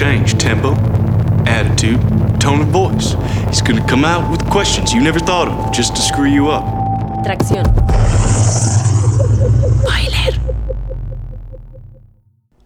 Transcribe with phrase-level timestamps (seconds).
[0.00, 0.72] change tempo,
[1.44, 2.00] attitude,
[2.38, 3.14] tone of voice.
[3.48, 6.64] He's gonna come out with questions you never thought of just to screw you up.
[7.22, 7.64] Tracción.
[9.84, 10.40] Boiler.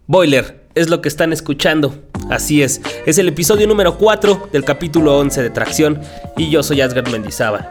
[0.07, 1.93] Boiler es lo que están escuchando.
[2.29, 5.99] Así es, es el episodio número 4 del capítulo 11 de Tracción
[6.37, 7.69] y yo soy Asgard Mendizábal.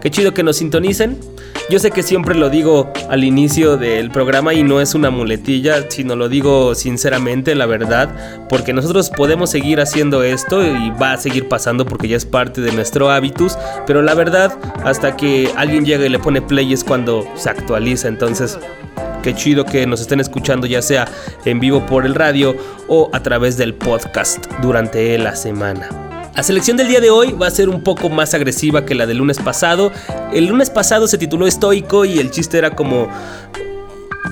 [0.00, 1.18] Qué chido que nos sintonicen.
[1.68, 5.88] Yo sé que siempre lo digo al inicio del programa y no es una muletilla,
[5.88, 11.16] sino lo digo sinceramente, la verdad, porque nosotros podemos seguir haciendo esto y va a
[11.16, 13.56] seguir pasando porque ya es parte de nuestro hábitus,
[13.86, 18.08] pero la verdad, hasta que alguien llega y le pone play es cuando se actualiza,
[18.08, 18.58] entonces
[19.22, 21.06] Qué chido que nos estén escuchando ya sea
[21.44, 22.56] en vivo por el radio
[22.88, 26.09] o a través del podcast durante la semana.
[26.34, 29.06] La selección del día de hoy va a ser un poco más agresiva que la
[29.06, 29.90] del lunes pasado.
[30.32, 33.08] El lunes pasado se tituló Estoico y el chiste era como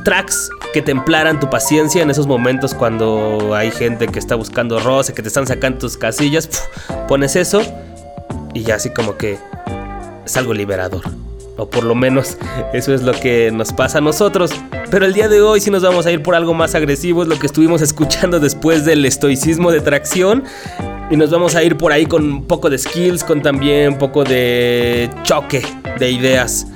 [0.04, 5.12] tracks que templaran tu paciencia en esos momentos cuando hay gente que está buscando roce,
[5.12, 6.48] que te están sacando tus casillas.
[7.08, 7.62] pones eso
[8.54, 9.38] y ya así como que
[10.24, 11.02] es algo liberador.
[11.56, 12.38] O por lo menos
[12.72, 14.52] eso es lo que nos pasa a nosotros.
[14.90, 17.28] Pero el día de hoy sí nos vamos a ir por algo más agresivo, es
[17.28, 20.44] lo que estuvimos escuchando después del estoicismo de tracción.
[21.10, 23.98] Y nos vamos a ir por ahí con un poco de skills, con también un
[23.98, 25.62] poco de choque
[25.98, 26.66] de ideas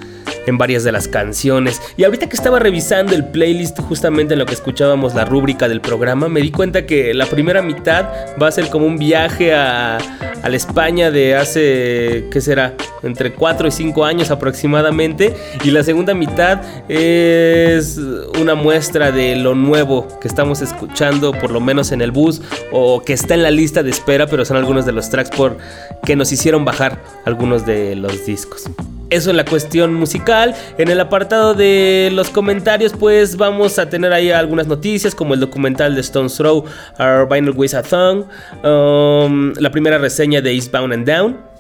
[0.47, 1.80] en varias de las canciones.
[1.97, 5.80] Y ahorita que estaba revisando el playlist justamente en lo que escuchábamos la rúbrica del
[5.80, 8.08] programa, me di cuenta que la primera mitad
[8.41, 9.98] va a ser como un viaje a,
[10.42, 12.75] a la España de hace, ¿qué será?
[13.03, 15.34] Entre 4 y 5 años aproximadamente.
[15.62, 17.98] Y la segunda mitad es
[18.43, 23.03] una muestra de lo nuevo que estamos escuchando, por lo menos en el bus, o
[23.03, 25.57] que está en la lista de espera, pero son algunos de los tracks por
[26.05, 28.69] que nos hicieron bajar algunos de los discos.
[29.11, 30.55] Eso en la cuestión musical.
[30.79, 35.41] En el apartado de los comentarios, pues vamos a tener ahí algunas noticias, como el
[35.41, 36.65] documental de Stone's Throw,
[36.99, 38.25] Our Vinyl a Thong,
[38.65, 41.52] um, la primera reseña de Eastbound and Down,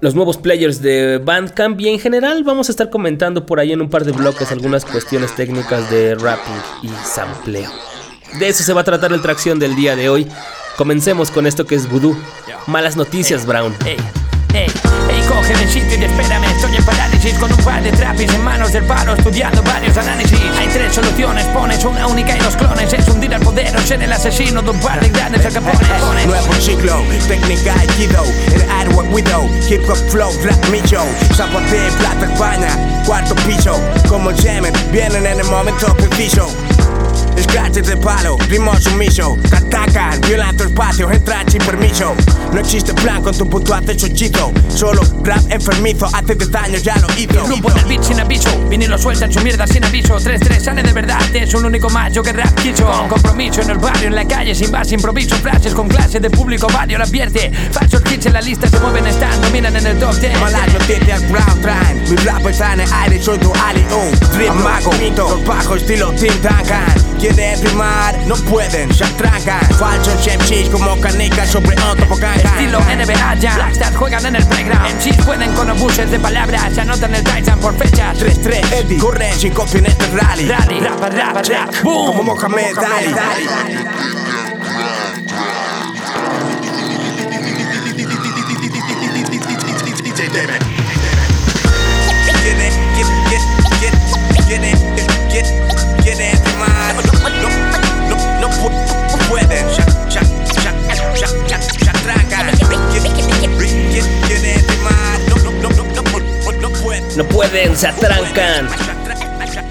[0.00, 3.80] los nuevos players de Bandcamp y en general vamos a estar comentando por ahí en
[3.80, 7.70] un par de bloques algunas cuestiones técnicas de rapping y sampleo.
[8.38, 10.26] De eso se va a tratar el tracción del día de hoy.
[10.76, 12.16] Comencemos con esto que es Voodoo.
[12.66, 13.74] Malas noticias, Brown.
[13.86, 13.96] Ey,
[14.52, 14.66] ey,
[15.28, 18.72] cógeme el sitio y espérame, estoy en parálisis con un par de trapis en manos
[18.72, 20.55] del palo estudiando varios análisis.
[20.76, 22.92] Tres soluciones, pones una única y los clones.
[22.92, 26.26] Es hundir al poder o ser el asesino de un par de grandes alcapones.
[26.26, 28.22] Nuevo ciclo, técnica Aikido,
[28.52, 32.76] el artwork widow, hip hop flow, rap micho, zapote, plata España,
[33.06, 36.46] cuarto piso, como el semen, vienen en el momento preciso.
[37.42, 39.36] Scratches de palo, ritmo sumiso.
[39.48, 42.14] Te atacan, violan tu espacio, entran sin permiso.
[42.52, 43.46] No existe plan con tu
[43.88, 47.44] hecho hechizo Solo rap enfermizo, hace 10 años ya lo hizo.
[47.44, 50.16] Grupo del beat sin aviso, vinilo suelta en su mierda sin aviso.
[50.16, 52.86] 3-3 sale de verdad, es un único macho que rap quiso.
[52.86, 55.36] Con compromiso en el barrio, en la calle, sin base, improviso.
[55.36, 57.50] Frases con clase de público, varios la advierte.
[57.70, 61.30] Falsos hits en la lista se mueven, están, dominan en el top 10 Malas noticias,
[61.30, 62.02] brown train.
[62.08, 66.12] Mi rap está en el aire, soy tu uh Dream mago, mito, los bajos estilo
[66.12, 72.36] Tim Duncan Quieren rimar, no pueden, se atrancan Falsos MCs como canicas sobre otro pocanga
[72.36, 74.94] Estilo NBA ya, Blackstars juegan en el playground.
[74.94, 76.72] MCs pueden con obuses de palabras.
[76.72, 80.46] Se anotan el Titan por fechas 3-3, Eddie, corren sin copia en este rally.
[80.46, 82.06] Rally, rapa, rapa, rap, boom.
[82.06, 83.12] Como Mohamed Quieren,
[107.76, 108.68] se atrancan.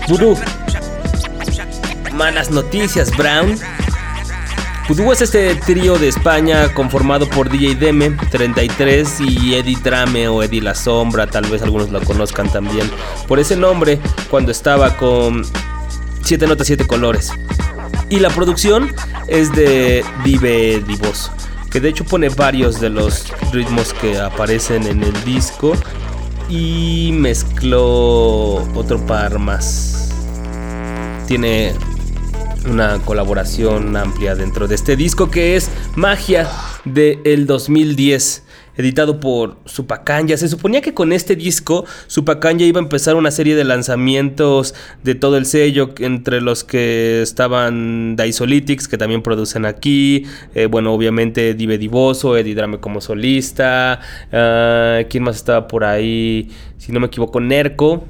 [0.07, 0.37] Voodoo.
[2.13, 3.57] Malas noticias, Brown.
[4.87, 10.43] Voodoo es este trío de España conformado por DJ Deme, 33 y Eddie Drame o
[10.43, 12.89] Eddie La Sombra, tal vez algunos lo conozcan también
[13.27, 13.99] por ese nombre
[14.29, 15.43] cuando estaba con
[16.23, 17.31] 7 notas, 7 colores.
[18.09, 18.93] Y la producción
[19.27, 21.31] es de Vive Divoso,
[21.71, 25.73] que de hecho pone varios de los ritmos que aparecen en el disco
[26.49, 30.09] y mezcló otro par más.
[31.27, 31.73] Tiene
[32.69, 36.49] una colaboración amplia dentro de este disco que es Magia
[36.83, 38.44] del 2010
[38.77, 40.37] editado por Supacanya.
[40.37, 45.15] Se suponía que con este disco Supacanya iba a empezar una serie de lanzamientos de
[45.15, 51.53] todo el sello, entre los que estaban Daisolytics, que también producen aquí, eh, bueno, obviamente
[51.53, 53.99] Dive Divoso, Eddie Drame como solista,
[54.31, 56.49] ah, ¿quién más estaba por ahí?
[56.77, 58.05] Si no me equivoco, Nerco,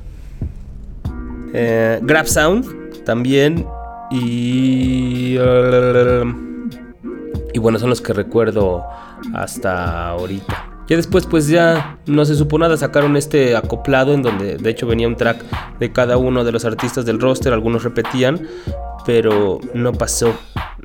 [1.53, 3.65] eh, Grab Sound también
[4.12, 5.38] y...
[7.56, 8.83] Y bueno, son los que recuerdo
[9.33, 10.75] hasta ahorita.
[10.88, 14.86] Ya después pues ya no se supo nada, sacaron este acoplado en donde de hecho
[14.86, 15.44] venía un track
[15.80, 18.48] de cada uno de los artistas del roster, algunos repetían,
[19.06, 20.36] pero no pasó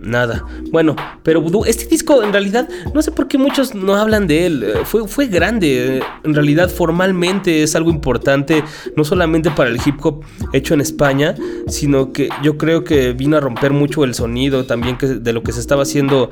[0.01, 0.45] nada.
[0.71, 4.63] Bueno, pero este disco en realidad, no sé por qué muchos no hablan de él.
[4.63, 8.65] Eh, fue, fue grande, en realidad formalmente es algo importante,
[8.97, 11.35] no solamente para el hip hop hecho en España,
[11.69, 15.43] sino que yo creo que vino a romper mucho el sonido también que, de lo
[15.43, 16.31] que se estaba haciendo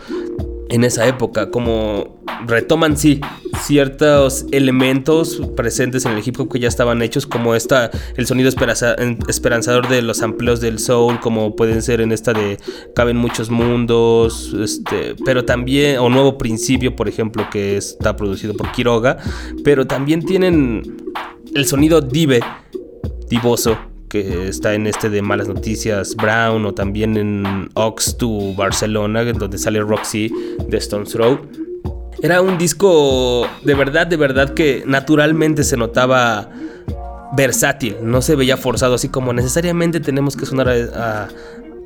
[0.70, 3.20] en esa época, como retoman sí
[3.62, 9.88] ciertos elementos presentes en el hip que ya estaban hechos, como esta, el sonido esperanzador
[9.88, 12.58] de los amplios del soul, como pueden ser en esta de
[12.94, 18.70] Caben muchos mundos, este, pero también, o Nuevo Principio, por ejemplo, que está producido por
[18.72, 19.18] Quiroga,
[19.64, 20.96] pero también tienen
[21.54, 22.40] el sonido dive,
[23.28, 23.76] divoso,
[24.08, 29.58] que está en este de Malas Noticias Brown o también en Ox to Barcelona, donde
[29.58, 30.32] sale Roxy
[30.68, 31.38] de Stone's Throw.
[32.22, 36.50] Era un disco de verdad, de verdad que naturalmente se notaba
[37.36, 41.28] versátil, no se veía forzado así como necesariamente tenemos que sonar a,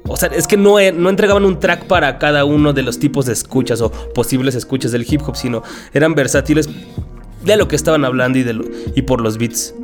[0.07, 3.27] o sea, es que no, no, entregaban un track para cada uno de los tipos
[3.27, 6.69] de escuchas o posibles escuchas del hip hop, sino eran versátiles
[7.45, 9.75] de lo que estaban hablando y, de y por los beats.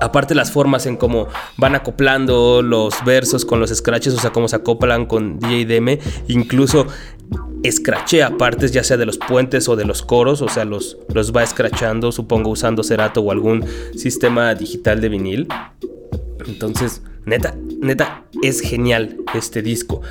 [0.00, 4.48] Aparte las formas en cómo van acoplando los versos con los scratches, o sea, cómo
[4.48, 6.86] se acoplan con DJ incluso
[7.62, 11.34] escrachea partes ya sea de los puentes o de los coros, o sea, los, los
[11.34, 13.64] va escrachando, supongo usando Cerato o algún
[13.96, 15.48] sistema digital de vinil.
[16.46, 20.02] Entonces, neta, neta, es genial este disco.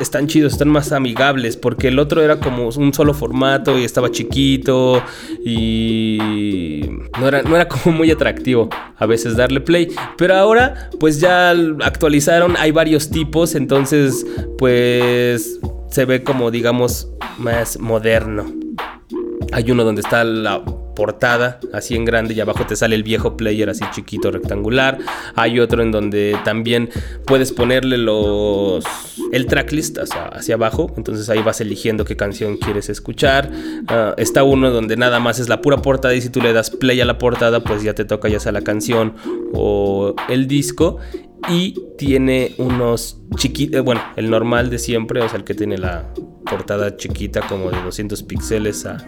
[0.00, 4.10] están chidos, están más amigables, porque el otro era como un solo formato y estaba
[4.10, 5.02] chiquito
[5.44, 9.88] y no era, no era como muy atractivo a veces darle play.
[10.16, 11.50] Pero ahora pues ya
[11.84, 14.26] actualizaron, hay varios tipos, entonces
[14.58, 15.60] pues
[15.90, 17.08] se ve como digamos
[17.38, 18.52] más moderno.
[19.52, 20.62] Hay uno donde está la
[20.94, 24.98] portada así en grande y abajo te sale el viejo player así chiquito rectangular.
[25.34, 26.90] Hay otro en donde también
[27.26, 28.84] puedes ponerle los
[29.32, 33.50] el tracklist hacia, abajo, entonces ahí vas eligiendo qué canción quieres escuchar.
[33.88, 36.70] Ah, está uno donde nada más es la pura portada y si tú le das
[36.70, 39.14] play a la portada pues ya te toca ya sea la canción
[39.54, 40.98] o el disco
[41.48, 45.76] y tiene unos chiquitos, eh, bueno, el normal de siempre, o sea, el que tiene
[45.78, 46.12] la
[46.48, 48.98] portada chiquita como de 200 píxeles a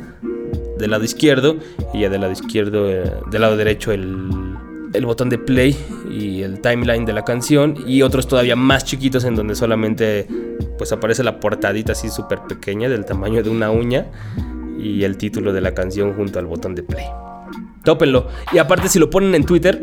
[0.78, 1.56] del lado izquierdo
[1.92, 4.28] y ya del lado izquierdo, eh, del lado derecho el,
[4.92, 5.76] el botón de play
[6.10, 10.26] y el timeline de la canción y otros todavía más chiquitos en donde solamente
[10.78, 14.06] pues aparece la portadita así súper pequeña del tamaño de una uña
[14.78, 17.06] y el título de la canción junto al botón de play.
[17.84, 18.28] Tópenlo.
[18.52, 19.82] Y aparte si lo ponen en Twitter,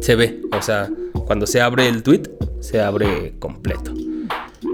[0.00, 0.42] se ve.
[0.56, 0.90] O sea,
[1.26, 2.22] cuando se abre el tweet,
[2.60, 3.92] se abre completo.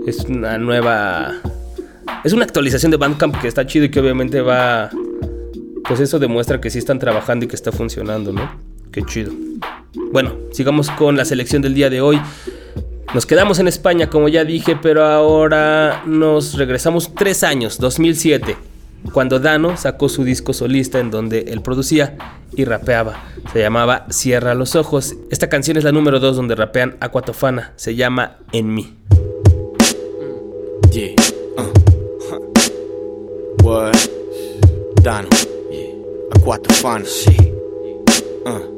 [0.06, 1.34] Es una nueva...
[2.24, 4.90] Es una actualización de Bandcamp que está chido y que obviamente va
[5.86, 8.50] pues eso demuestra que sí están trabajando y que está funcionando, ¿no?
[8.90, 9.32] Qué chido.
[10.12, 12.20] Bueno, sigamos con la selección del día de hoy.
[13.14, 18.56] Nos quedamos en España, como ya dije, pero ahora nos regresamos tres años, 2007,
[19.12, 22.16] cuando Dano sacó su disco solista en donde él producía
[22.56, 23.22] y rapeaba.
[23.52, 25.14] Se llamaba Cierra los ojos.
[25.30, 27.72] Esta canción es la número dos donde rapean Aquatofana.
[27.76, 28.94] Se llama En mí.
[30.90, 31.14] Yeah.
[33.64, 33.90] Uh.
[35.02, 35.28] Dano.
[36.44, 37.08] Cuatro fans.
[37.08, 37.52] Sí.
[38.44, 38.72] Uh.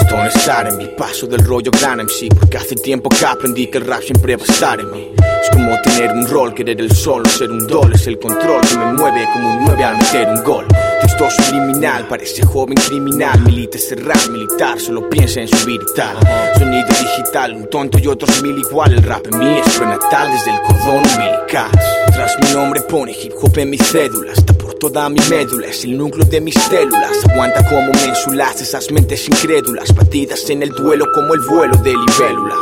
[0.00, 3.86] Esto no mi paso del rollo gran MC Porque hace tiempo que aprendí que el
[3.86, 7.26] rap siempre va a estar en mí Es como tener un rol, querer el sol,
[7.26, 10.42] ser un dol, es el control que me mueve como un 9 al meter un
[10.42, 10.66] gol.
[11.00, 16.16] Texto subliminal, parece joven criminal, milita cerrar, militar, solo piensa en subir y tal.
[16.58, 20.50] Sonido digital, un tonto y otros mil igual, el rap en mí es prenatal desde
[20.50, 21.70] el cordón umbilical.
[22.12, 24.53] Tras mi nombre pone hip hop en mi cédula, está por
[24.90, 27.24] toda mi médula, es el núcleo de mis células.
[27.30, 32.58] Aguanta como mensulas esas mentes incrédulas, batidas en el duelo como el vuelo de libélulas.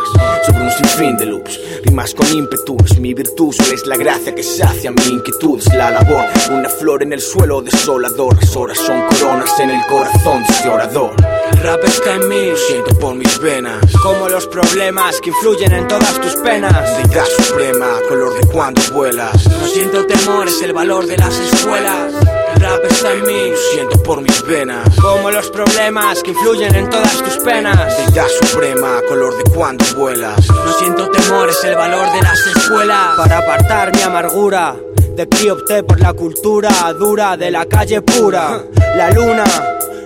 [0.47, 4.35] Sobre un sinfín de loops, rimas con ímpetu, es mi virtud, solo es la gracia
[4.35, 8.79] que sacia mi inquietud, es la labor, una flor en el suelo desolador, las horas
[8.79, 11.15] son coronas en el corazón de este orador.
[11.63, 15.87] Rap está en mí, Lo siento por mis venas, como los problemas que influyen en
[15.87, 16.97] todas tus penas.
[16.97, 19.47] deidad suprema, color de cuando vuelas.
[19.47, 22.12] No siento temor, es el valor de las escuelas.
[22.55, 26.75] El rap está en mí, Lo siento por mis venas, como los problemas que influyen
[26.75, 27.97] en todas tus penas.
[27.97, 30.49] deidad suprema, color de cuando vuelas.
[30.49, 33.17] No siento temor, es el valor de las escuelas.
[33.17, 34.77] Para apartar mi amargura,
[35.17, 38.63] de aquí opté por la cultura dura de la calle pura.
[38.97, 39.45] La luna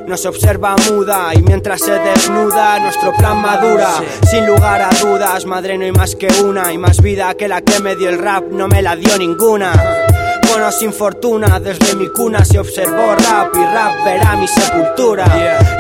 [0.07, 3.91] nos observa muda y mientras se desnuda nuestro plan madura.
[4.31, 7.63] Sin lugar a dudas, madre no hay más que una y más vida que la
[7.63, 9.73] que me dio el rap no me la dio ninguna.
[10.53, 15.25] Con o sin fortuna, desde mi cuna se observó rap y rap verá mi sepultura.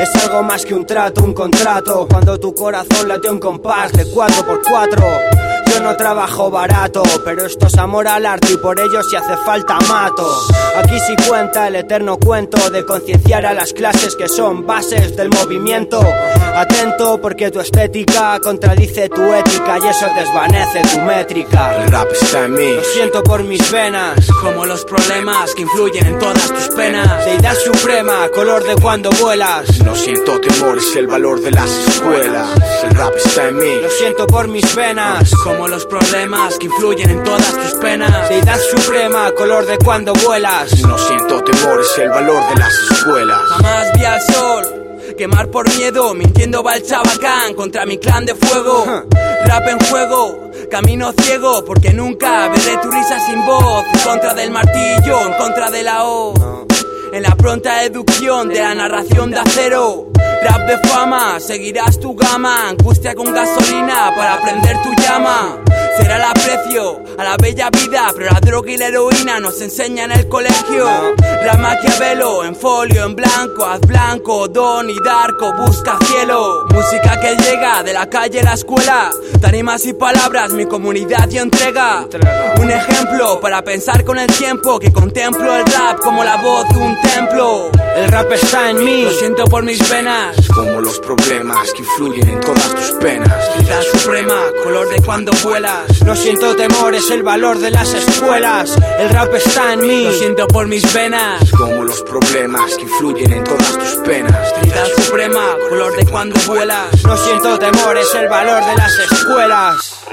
[0.01, 2.07] Es algo más que un trato, un contrato.
[2.09, 5.56] Cuando tu corazón late un compás de 4x4.
[5.77, 9.37] Yo no trabajo barato, pero esto es amor al arte y por ello si hace
[9.45, 10.27] falta mato.
[10.75, 15.29] Aquí sí cuenta el eterno cuento de concienciar a las clases que son bases del
[15.29, 16.01] movimiento.
[16.55, 21.77] Atento porque tu estética contradice tu ética y eso desvanece tu métrica.
[21.83, 26.07] El rap está en mí, Lo siento por mis venas, como los problemas que influyen
[26.07, 27.27] en todas tus penas.
[27.27, 29.83] Deidad suprema, color de cuando vuelas.
[29.85, 32.49] no siento temor, es el valor de las escuelas.
[32.85, 37.11] El rap está en mí, Lo siento por mis venas, como los problemas que influyen
[37.11, 38.29] en todas tus penas.
[38.29, 40.81] Deidad suprema, color de cuando vuelas.
[40.83, 43.41] no siento temor, es el valor de las escuelas.
[43.49, 48.35] Jamás vi al sol quemar por miedo, mintiendo va el chabacán contra mi clan de
[48.35, 48.85] fuego.
[49.47, 53.85] Rap en juego, camino ciego, porque nunca veré tu risa sin voz.
[53.95, 56.67] En contra del martillo, en contra de la O.
[57.17, 60.09] En la pronta educación de la narración de acero.
[60.43, 62.69] Rap de fama, seguirás tu gama.
[62.69, 65.59] Angustia con gasolina para prender tu llama.
[65.97, 70.13] Será el aprecio a la bella vida, pero la droga y la heroína nos enseñan
[70.13, 70.87] en el colegio.
[71.43, 76.67] Rap Maquiavelo, en folio, en blanco, haz blanco, don y darko, busca cielo.
[76.69, 81.39] Música que llega de la calle a la escuela, tarimas y palabras, mi comunidad y
[81.39, 82.07] entrega.
[82.61, 86.77] Un ejemplo para pensar con el tiempo, que contemplo el rap como la voz de
[86.77, 87.71] un templo.
[87.97, 90.37] El rap está en mí, lo siento por mis venas.
[90.55, 93.59] Como los problemas que influyen en todas tus penas.
[93.59, 96.03] Vida suprema, color de cuando vuelas.
[96.05, 98.77] No siento temor, es el valor de las escuelas.
[98.99, 100.05] El rap está en mí.
[100.05, 101.51] Lo siento por mis venas.
[101.53, 104.55] Como los problemas que influyen en todas tus penas.
[104.63, 107.03] Vida suprema, color de cuando vuelas.
[107.05, 110.05] No siento temor, es el valor de las escuelas.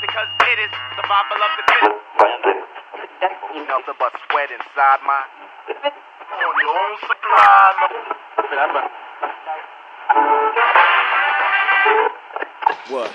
[0.00, 2.69] Because it is survival of the fittest.
[3.20, 5.22] Nothing but sweat inside my.
[6.32, 7.74] On your own supply.
[12.88, 13.12] What?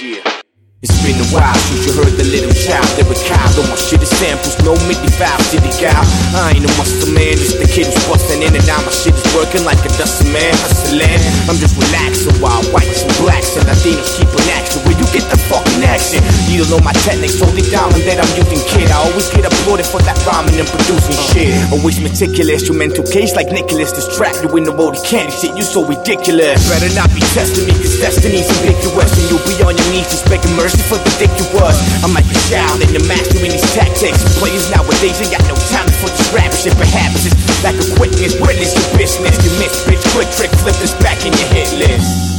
[0.00, 0.45] Yeah.
[0.86, 3.42] It's been a while since you heard the little child that was Kyle.
[3.58, 5.98] Don't want shit is samples, no MIDI five city gal.
[6.30, 8.86] I ain't a muscle man, it's the kid who's busting in and out.
[8.86, 11.18] My shit is working like a dusty man, hustling.
[11.50, 14.78] I'm just relaxing while whites and blacks and Latinos keep on action.
[14.86, 16.22] Where you get the fucking action?
[16.46, 18.86] You don't know my techniques, only diamond that I'm using, kid.
[18.86, 21.50] I always get applauded for that rhyming and producing shit.
[21.74, 23.90] Always meticulous, your mental case like Nicholas.
[23.90, 26.62] This track, you in the world of candy shit, you so ridiculous.
[26.70, 29.10] Better not be testing me, cause destiny's ambiguous.
[29.18, 30.54] And you'll be on your knees just begging
[30.88, 31.76] for the dick you was.
[32.04, 34.20] I'm like a child and mastering these tactics.
[34.38, 36.76] Players nowadays ain't got no time for this rap shit.
[36.76, 39.34] Perhaps it's like a quickness, witness your business.
[39.44, 42.36] You miss bitch, quick trick, flip this back in your hit list.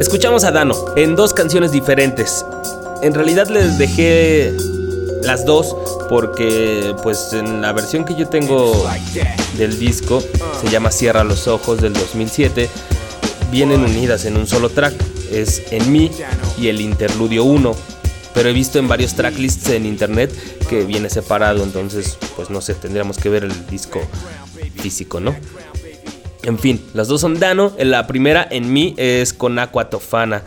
[0.00, 2.44] Escuchamos a Dano en dos canciones diferentes.
[3.02, 4.54] En realidad les dejé
[5.22, 5.74] las dos
[6.08, 8.86] porque pues en la versión que yo tengo
[9.56, 10.22] del disco
[10.60, 12.68] se llama Cierra los ojos del 2007
[13.50, 14.94] vienen unidas en un solo track.
[15.32, 16.10] Es En mí
[16.58, 17.74] y el interludio 1.
[18.34, 20.30] Pero he visto en varios tracklists en internet
[20.68, 24.00] que viene separado, entonces pues no sé, tendríamos que ver el disco
[24.76, 25.34] físico, ¿no?
[26.42, 27.72] En fin, las dos son Dano.
[27.78, 30.44] La primera en mí es con Aqua Tofana.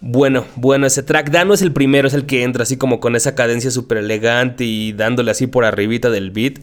[0.00, 1.30] Bueno, bueno, ese track.
[1.30, 4.64] Dano es el primero, es el que entra así como con esa cadencia súper elegante
[4.64, 6.60] y dándole así por arribita del beat.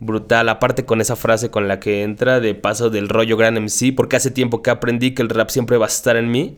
[0.00, 0.48] Brutal.
[0.48, 4.16] Aparte con esa frase con la que entra de paso del rollo Gran MC, porque
[4.16, 6.56] hace tiempo que aprendí que el rap siempre va a estar en mí.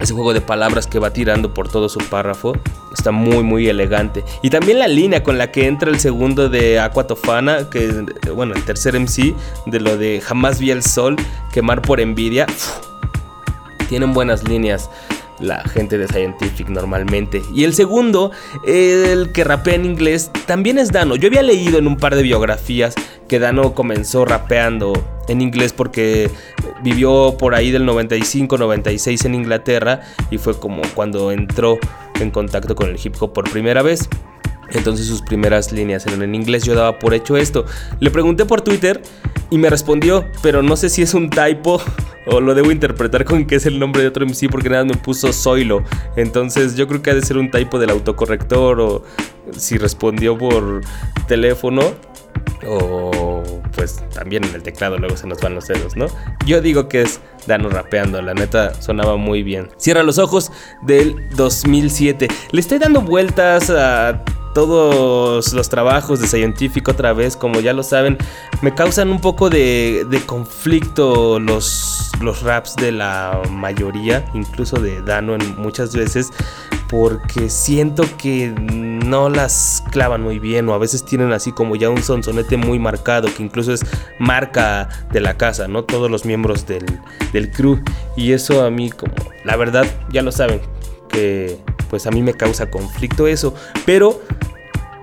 [0.00, 2.54] Ese juego de palabras que va tirando por todo su párrafo
[2.90, 4.24] está muy muy elegante.
[4.42, 8.64] Y también la línea con la que entra el segundo de Aquatofana, que bueno, el
[8.64, 9.34] tercer MC,
[9.66, 11.16] de lo de jamás vi el sol,
[11.52, 12.46] quemar por envidia.
[13.90, 14.88] Tienen buenas líneas
[15.40, 17.42] la gente de Scientific normalmente.
[17.54, 18.30] Y el segundo,
[18.66, 21.16] el que rapea en inglés, también es Dano.
[21.16, 22.94] Yo había leído en un par de biografías
[23.28, 24.92] que Dano comenzó rapeando
[25.28, 26.30] en inglés porque
[26.82, 31.78] vivió por ahí del 95, 96 en Inglaterra y fue como cuando entró
[32.20, 34.08] en contacto con el hip hop por primera vez.
[34.72, 37.64] Entonces sus primeras líneas eran en inglés, yo daba por hecho esto.
[38.00, 39.02] Le pregunté por Twitter
[39.50, 41.80] y me respondió, pero no sé si es un typo
[42.26, 44.94] o lo debo interpretar con que es el nombre de otro MC porque nada me
[44.94, 45.82] puso Zoilo.
[46.16, 49.02] Entonces yo creo que ha de ser un typo del autocorrector o
[49.56, 50.82] si respondió por
[51.26, 51.82] teléfono
[52.66, 53.42] o
[53.74, 56.06] pues también en el teclado luego se nos van los dedos, ¿no?
[56.46, 59.68] Yo digo que es Dano rapeando, la neta sonaba muy bien.
[59.78, 62.28] Cierra los ojos del 2007.
[62.52, 64.22] Le estoy dando vueltas a
[64.54, 68.18] todos los trabajos de Scientific otra vez, como ya lo saben,
[68.62, 75.34] me causan un poco de, conflicto los, los raps de la mayoría, incluso de Dano
[75.34, 76.30] en muchas veces,
[76.88, 81.88] porque siento que no las clavan muy bien o a veces tienen así como ya
[81.88, 83.86] un sonsonete muy marcado, que incluso es
[84.18, 85.84] marca de la casa, ¿no?
[85.84, 86.84] Todos los miembros del,
[87.32, 87.80] del crew.
[88.16, 89.14] Y eso a mí como,
[89.44, 90.60] la verdad, ya lo saben,
[91.10, 91.58] que
[91.90, 93.54] pues a mí me causa conflicto eso.
[93.84, 94.20] Pero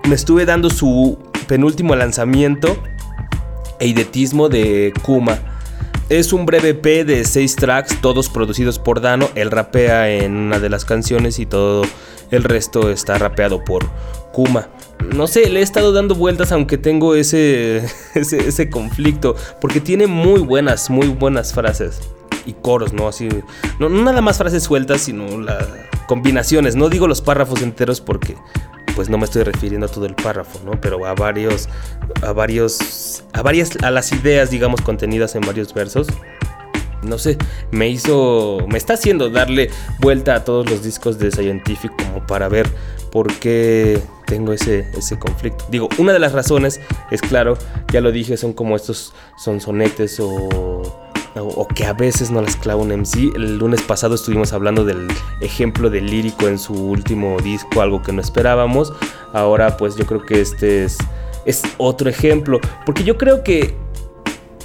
[0.07, 2.77] me estuve dando su penúltimo lanzamiento,
[3.79, 5.39] Eidetismo de Kuma.
[6.09, 9.29] Es un breve P de 6 tracks, todos producidos por Dano.
[9.35, 11.83] Él rapea en una de las canciones y todo
[12.31, 13.85] el resto está rapeado por
[14.31, 14.69] Kuma.
[15.13, 17.85] No sé, le he estado dando vueltas aunque tengo ese,
[18.15, 21.99] ese, ese conflicto, porque tiene muy buenas, muy buenas frases
[22.47, 23.07] y coros, ¿no?
[23.07, 23.29] Así,
[23.79, 25.67] no, nada más frases sueltas, sino las
[26.07, 26.75] combinaciones.
[26.75, 28.35] No digo los párrafos enteros porque
[28.95, 30.81] pues no me estoy refiriendo a todo el párrafo, ¿no?
[30.81, 31.69] Pero a varios,
[32.23, 36.07] a varios, a varias, a las ideas, digamos, contenidas en varios versos.
[37.03, 37.37] No sé,
[37.69, 42.49] me hizo, me está haciendo darle vuelta a todos los discos de Scientific como para
[42.49, 42.67] ver
[43.11, 45.65] por qué tengo ese, ese conflicto.
[45.69, 46.81] Digo, una de las razones
[47.11, 47.55] es claro,
[47.91, 51.06] ya lo dije, son como estos son sonetes o
[51.39, 53.35] o, que a veces no las clava un MC.
[53.35, 55.07] El lunes pasado estuvimos hablando del
[55.41, 58.93] ejemplo del lírico en su último disco, algo que no esperábamos.
[59.33, 60.97] Ahora pues yo creo que este es,
[61.45, 63.75] es otro ejemplo, porque yo creo que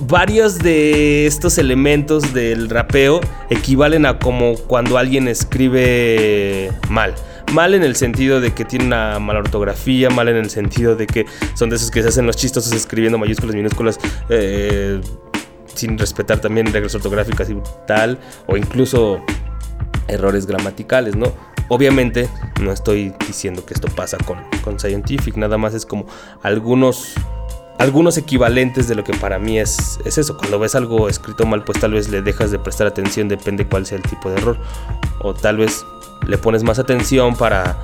[0.01, 7.15] varios de estos elementos del rapeo equivalen a como cuando alguien escribe mal.
[7.53, 11.07] Mal en el sentido de que tiene una mala ortografía, mal en el sentido de
[11.07, 13.99] que son de esos que se hacen los chistosos escribiendo mayúsculas, minúsculas,
[14.31, 15.01] eh,
[15.75, 17.57] sin respetar también reglas ortográficas y
[17.87, 19.21] tal, o incluso
[20.09, 21.33] errores gramaticales, ¿no?
[21.69, 22.29] Obviamente
[22.61, 26.07] no estoy diciendo que esto pasa con, con Scientific, nada más es como
[26.43, 27.15] algunos,
[27.79, 30.37] algunos equivalentes de lo que para mí es, es eso.
[30.37, 33.87] Cuando ves algo escrito mal, pues tal vez le dejas de prestar atención, depende cuál
[33.87, 34.59] sea el tipo de error.
[35.21, 35.85] O tal vez
[36.27, 37.77] le pones más atención para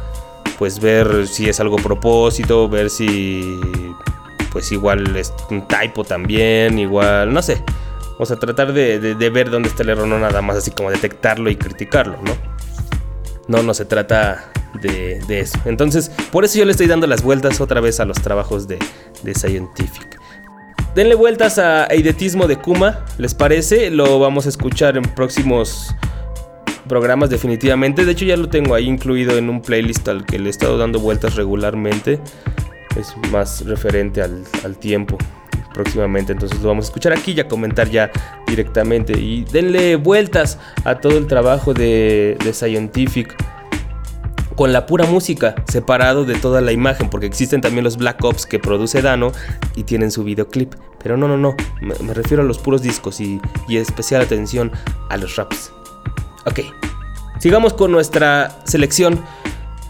[0.59, 3.59] pues ver si es algo propósito, ver si
[4.53, 7.63] pues igual es un typo también, igual, no sé.
[8.19, 8.99] O sea, tratar de,
[9.33, 12.37] ver dónde está el error, no nada más así como detectarlo y criticarlo, ¿no?
[13.47, 14.51] No, no se trata
[14.83, 15.59] de, eso.
[15.65, 18.79] Entonces, por eso yo le estoy dando las vueltas otra vez a los trabajos de,
[19.23, 20.19] de Scientific.
[20.95, 23.91] Denle vueltas a Eidetismo de Kuma, ¿les parece?
[23.91, 25.95] Lo vamos a escuchar en próximos
[26.89, 28.05] programas definitivamente.
[28.05, 30.77] De hecho ya lo tengo ahí incluido en un playlist al que le he estado
[30.77, 32.19] dando vueltas regularmente
[32.99, 35.17] es más referente al, tiempo
[35.75, 36.33] próximamente.
[36.33, 38.11] Entonces lo vamos a escuchar aquí y a comentar ya
[38.47, 39.19] directamente.
[39.19, 43.37] Y denle vueltas a todo el trabajo de, de Scientific
[44.59, 48.45] con la pura música, separado de toda la imagen, porque existen también los Black Ops
[48.45, 49.31] que produce Dano
[49.77, 50.75] y tienen su videoclip.
[51.01, 54.73] Pero no, no, no, me, refiero a los puros discos y, y especial atención
[55.11, 55.73] a los raps.
[56.45, 56.61] Ok,
[57.39, 59.21] sigamos con nuestra selección.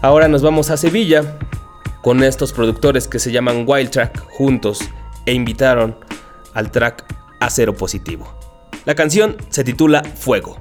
[0.03, 1.39] Ahora nos vamos a Sevilla
[2.01, 4.79] con estos productores que se llaman Wild Track juntos
[5.25, 5.97] e invitaron
[6.53, 7.05] al track
[7.39, 8.33] a positivo.
[8.85, 10.57] La canción se titula Fuego.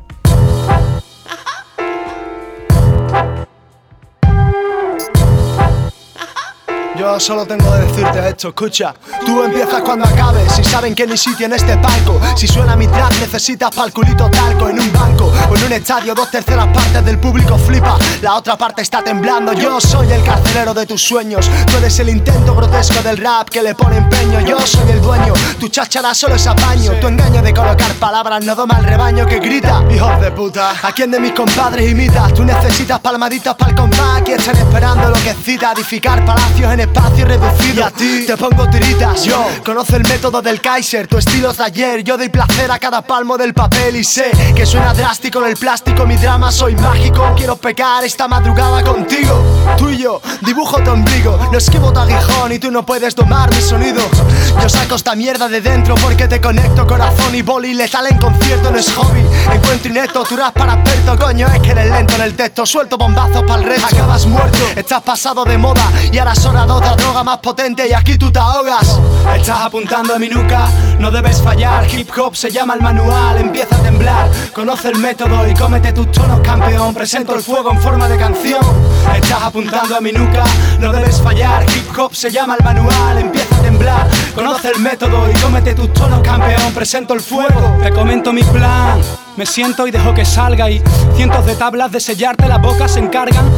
[6.98, 8.92] Yo, solo tengo que decirte esto, escucha.
[9.24, 10.50] Tú empiezas cuando acabes.
[10.50, 12.20] Si saben que ni sitio en este palco.
[12.36, 14.68] Si suena mi trap, necesitas pa'l culito talco.
[14.68, 17.96] En un banco o en un estadio, dos terceras partes del público flipa.
[18.20, 19.52] La otra parte está temblando.
[19.52, 21.48] Yo soy el carcelero de tus sueños.
[21.68, 24.40] Tú eres el intento grotesco del rap que le pone empeño.
[24.40, 25.34] Yo soy el dueño.
[25.68, 26.92] Tu cháchara solo es apaño.
[26.92, 29.84] Tu engaño de colocar palabras no doma al rebaño que grita.
[29.94, 30.72] Hijos de puta.
[30.82, 32.32] ¿A quién de mis compadres imitas?
[32.32, 34.22] Tú necesitas palmaditas para el compás.
[34.22, 35.72] Que están esperando lo que cita.
[35.72, 37.74] Edificar palacios en espacio reducido.
[37.74, 39.24] Y a ti te pongo tiritas.
[39.24, 41.06] Yo conozco el método del Kaiser.
[41.06, 42.02] Tu estilo es de ayer.
[42.02, 45.56] Yo doy placer a cada palmo del papel y sé que suena drástico en el
[45.58, 46.06] plástico.
[46.06, 47.34] Mi drama soy mágico.
[47.36, 49.44] Quiero pecar esta madrugada contigo.
[49.76, 51.38] Tú y yo dibujo tu ombligo.
[51.52, 54.08] No esquivo tu aguijón y tú no puedes tomar mis sonidos.
[54.62, 55.58] Yo saco esta mierda de
[56.02, 59.20] porque te conecto corazón y boli letal en concierto no es hobby.
[59.52, 62.66] Encuentro inepto, tú para experto, coño, es que eres lento en el texto.
[62.66, 63.96] Suelto bombazos para el resto.
[63.96, 67.92] Acabas muerto, estás pasado de moda y ahora son de otra droga más potente y
[67.92, 68.98] aquí tú te ahogas.
[69.36, 71.86] Estás apuntando a mi nuca, no debes fallar.
[71.94, 74.30] Hip hop se llama el manual, empieza a temblar.
[74.54, 76.94] Conoce el método y cómete tus tonos, campeón.
[76.94, 78.64] Presento el fuego en forma de canción.
[79.14, 80.44] Estás apuntando a mi nuca,
[80.80, 81.64] no debes fallar.
[81.64, 84.08] Hip hop se llama el manual, empieza a temblar.
[84.38, 86.72] Conoce el método y cómete tus tonos, campeón.
[86.72, 87.76] Presento el fuego.
[87.82, 89.00] Te comento mi plan.
[89.36, 90.82] Me siento y dejo que salga y
[91.14, 93.48] cientos de tablas de sellarte la boca se encargan.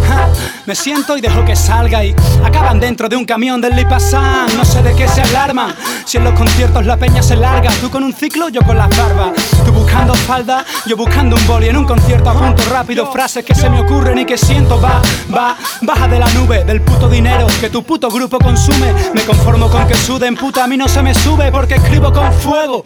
[0.67, 2.15] Me siento y dejo que salga y
[2.45, 4.55] acaban dentro de un camión del Lipasan.
[4.59, 5.75] No sé de qué se alarman.
[6.05, 8.91] Si en los conciertos la peña se larga, tú con un ciclo, yo con las
[8.91, 9.33] barbas.
[9.65, 13.71] Tú buscando falda, yo buscando un boli en un concierto apunto rápido frases que se
[13.71, 14.79] me ocurren y que siento.
[14.79, 15.01] Va,
[15.35, 18.93] va, baja de la nube del puto dinero que tu puto grupo consume.
[19.15, 22.85] Me conformo con que suden, puta, mí no se me sube porque escribo con fuego.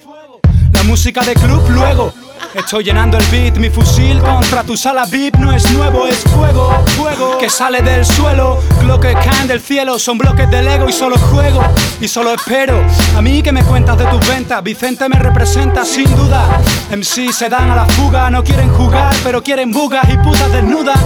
[0.73, 2.15] La música de club luego.
[2.55, 6.71] Estoy llenando el beat, mi fusil contra tu sala VIP no es nuevo, es fuego,
[6.97, 11.19] fuego que sale del suelo, bloques caen del cielo, son bloques del ego y solo
[11.19, 11.65] juego
[12.01, 12.81] y solo espero.
[13.17, 16.61] A mí que me cuentas de tus ventas, Vicente me representa sin duda.
[16.93, 21.01] MC se dan a la fuga, no quieren jugar, pero quieren bugas y putas desnudas.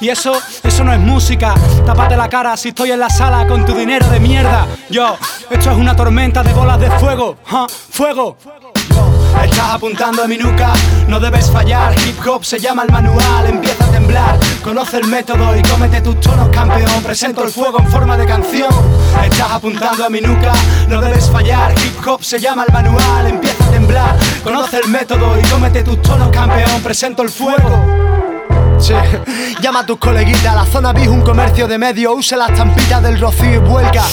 [0.00, 1.52] Y eso, eso no es música.
[1.84, 4.68] Tápate la cara si estoy en la sala con tu dinero de mierda.
[4.88, 5.16] Yo,
[5.50, 8.36] esto es una tormenta de bolas de fuego, ja, fuego.
[9.44, 10.72] Estás apuntando a mi nuca,
[11.08, 11.94] no debes fallar.
[12.06, 14.38] Hip hop se llama el manual, empieza a temblar.
[14.62, 17.02] Conoce el método y cómete tus tonos, campeón.
[17.02, 18.72] Presento el fuego en forma de canción.
[19.24, 20.52] Estás apuntando a mi nuca,
[20.88, 21.72] no debes fallar.
[21.72, 24.16] Hip hop se llama el manual, empieza a temblar.
[24.42, 26.82] Conoce el método y cómete tus tonos, campeón.
[26.82, 28.19] Presento el fuego.
[29.60, 33.20] Llama a tus coleguitas, la zona VIP un comercio de medio, usa las estampitas del
[33.20, 34.04] rocío y vuelca.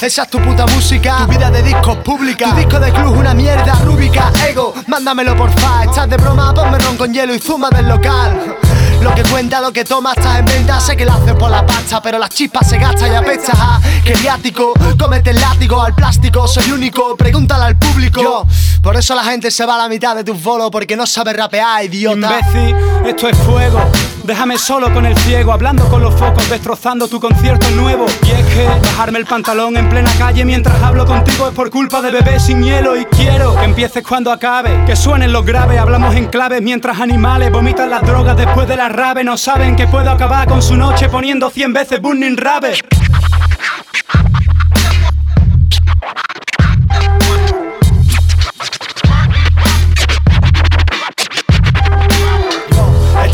[0.00, 2.50] Esa es tu puta música, tu vida de discos pública.
[2.50, 5.84] Tu disco de club una mierda, rúbica, ego, mándamelo porfa.
[5.84, 8.56] Estás de broma, ponme ron con hielo y zuma del local.
[9.04, 10.80] Lo que cuenta, lo que toma, estás en venta.
[10.80, 13.52] Sé que lo haces por la pasta, pero las chispas se gastan y apesta.
[13.54, 16.48] Ah, Geriático, cómete el látigo al plástico.
[16.48, 18.22] Soy único, pregúntale al público.
[18.22, 18.46] Yo,
[18.82, 21.34] por eso la gente se va a la mitad de tus bolos, porque no sabe
[21.34, 22.40] rapear, idiota.
[22.40, 23.78] Imbécil, esto es fuego.
[24.24, 28.06] Déjame solo con el ciego, hablando con los focos, destrozando tu concierto nuevo.
[28.26, 32.00] Y es que bajarme el pantalón en plena calle mientras hablo contigo es por culpa
[32.00, 32.96] de bebé sin hielo.
[32.96, 37.52] Y quiero que empieces cuando acabe, que suenen los graves, hablamos en claves mientras animales
[37.52, 39.24] vomitan las drogas después de la rave.
[39.24, 42.74] No saben que puedo acabar con su noche poniendo 100 veces Burning Rave.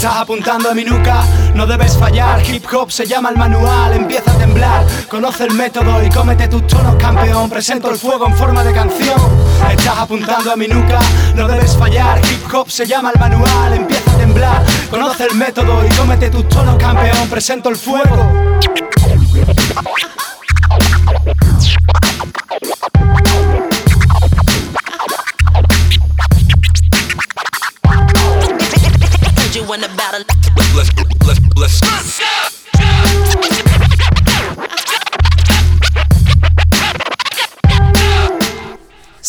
[0.00, 1.22] Estás apuntando a mi nuca,
[1.54, 2.42] no debes fallar.
[2.50, 4.86] Hip hop se llama el manual, empieza a temblar.
[5.10, 7.50] Conoce el método y cómete tus tonos, campeón.
[7.50, 9.20] Presento el fuego en forma de canción.
[9.70, 11.00] Estás apuntando a mi nuca,
[11.34, 12.18] no debes fallar.
[12.18, 14.64] Hip hop se llama el manual, empieza a temblar.
[14.88, 17.28] Conoce el método y cómete tus tonos, campeón.
[17.28, 18.26] Presento el fuego.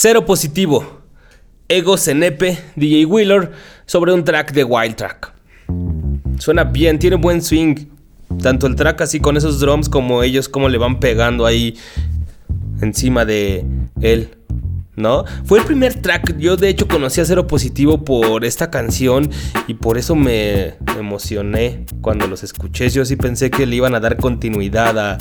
[0.03, 0.83] Cero positivo.
[1.67, 3.51] Ego Cenepe, DJ Wheeler,
[3.85, 5.31] sobre un track de Wild Track.
[6.39, 7.85] Suena bien, tiene buen swing.
[8.41, 11.77] Tanto el track así con esos drums como ellos como le van pegando ahí
[12.81, 13.63] encima de
[14.01, 14.31] él.
[14.95, 15.23] ¿No?
[15.45, 16.35] Fue el primer track.
[16.39, 19.29] Yo de hecho conocí a Cero Positivo por esta canción
[19.67, 22.89] y por eso me emocioné cuando los escuché.
[22.89, 25.17] Yo sí pensé que le iban a dar continuidad a,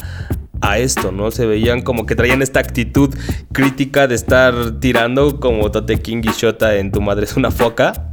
[0.61, 1.31] a esto, ¿no?
[1.31, 3.15] Se veían como que traían esta actitud
[3.53, 8.07] crítica de estar tirando como Tote King y Shota en Tu Madre es una foca.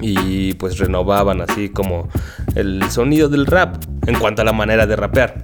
[0.00, 2.08] Y pues renovaban así como
[2.54, 5.42] el sonido del rap en cuanto a la manera de rapear.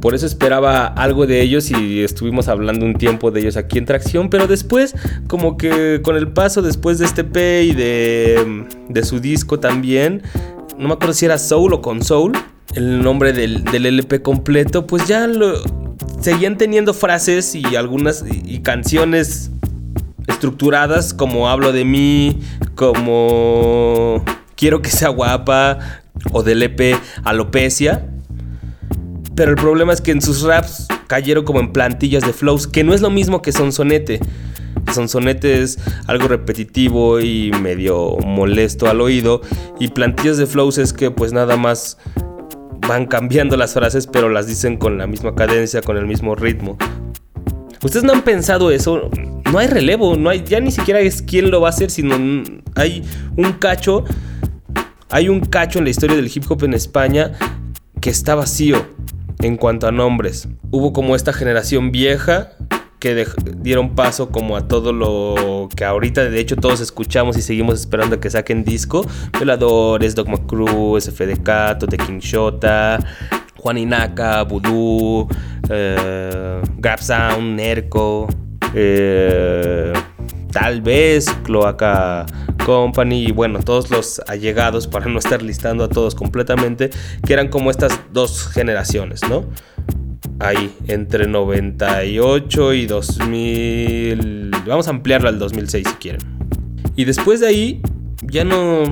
[0.00, 3.86] Por eso esperaba algo de ellos y estuvimos hablando un tiempo de ellos aquí en
[3.86, 4.94] Tracción, pero después,
[5.26, 10.22] como que con el paso después de este P y de, de su disco también,
[10.78, 12.34] no me acuerdo si era Soul o con Soul,
[12.74, 15.62] el nombre del, del LP completo, pues ya lo,
[16.20, 19.50] seguían teniendo frases y algunas y, y canciones
[20.26, 22.40] estructuradas como hablo de mí,
[22.74, 24.24] como
[24.56, 25.78] quiero que sea guapa
[26.32, 28.06] o del EP alopecia.
[29.34, 32.84] Pero el problema es que en sus raps cayeron como en plantillas de flows, que
[32.84, 34.20] no es lo mismo que Sonsonete.
[34.92, 39.42] Sonsonete es algo repetitivo y medio molesto al oído.
[39.78, 41.98] Y plantillas de flows es que pues nada más
[42.88, 46.76] van cambiando las frases, pero las dicen con la misma cadencia, con el mismo ritmo.
[47.82, 49.10] ¿Ustedes no han pensado eso?
[49.52, 52.16] No hay relevo, no hay, ya ni siquiera es quién lo va a hacer, sino
[52.74, 53.04] hay
[53.36, 54.04] un cacho,
[55.10, 57.32] hay un cacho en la historia del hip hop en España
[58.00, 58.86] que está vacío
[59.40, 60.48] en cuanto a nombres.
[60.70, 62.55] Hubo como esta generación vieja
[63.14, 63.26] que
[63.58, 68.18] dieron paso como a todo lo que ahorita de hecho todos escuchamos y seguimos esperando
[68.18, 69.06] que saquen disco.
[69.38, 72.98] Veladores, Dogma Cruz, SFDK, Tote King Shota,
[73.58, 75.28] Juan Inaka, Voodoo,
[75.70, 78.28] eh, Grab Sound, Nerco,
[78.74, 79.92] eh,
[80.50, 82.26] tal vez Cloaca
[82.64, 86.90] Company y bueno, todos los allegados para no estar listando a todos completamente,
[87.24, 89.44] que eran como estas dos generaciones, ¿no?
[90.38, 96.20] Ahí, entre 98 y 2000, vamos a ampliarlo al 2006 si quieren.
[96.94, 97.82] Y después de ahí
[98.22, 98.84] ya no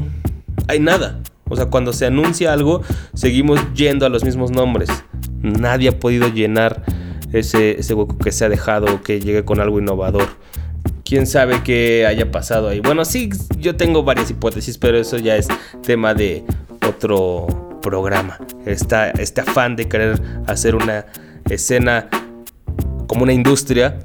[0.68, 1.20] hay nada.
[1.48, 4.88] O sea, cuando se anuncia algo, seguimos yendo a los mismos nombres.
[5.42, 6.82] Nadie ha podido llenar
[7.32, 10.28] ese, ese hueco que se ha dejado o que llegue con algo innovador.
[11.04, 12.80] Quién sabe qué haya pasado ahí.
[12.80, 13.28] Bueno, sí,
[13.58, 15.48] yo tengo varias hipótesis, pero eso ya es
[15.82, 16.44] tema de
[16.88, 17.46] otro
[17.82, 18.38] programa.
[18.64, 21.04] Está este afán de querer hacer una
[21.48, 22.08] escena
[23.06, 23.98] como una industria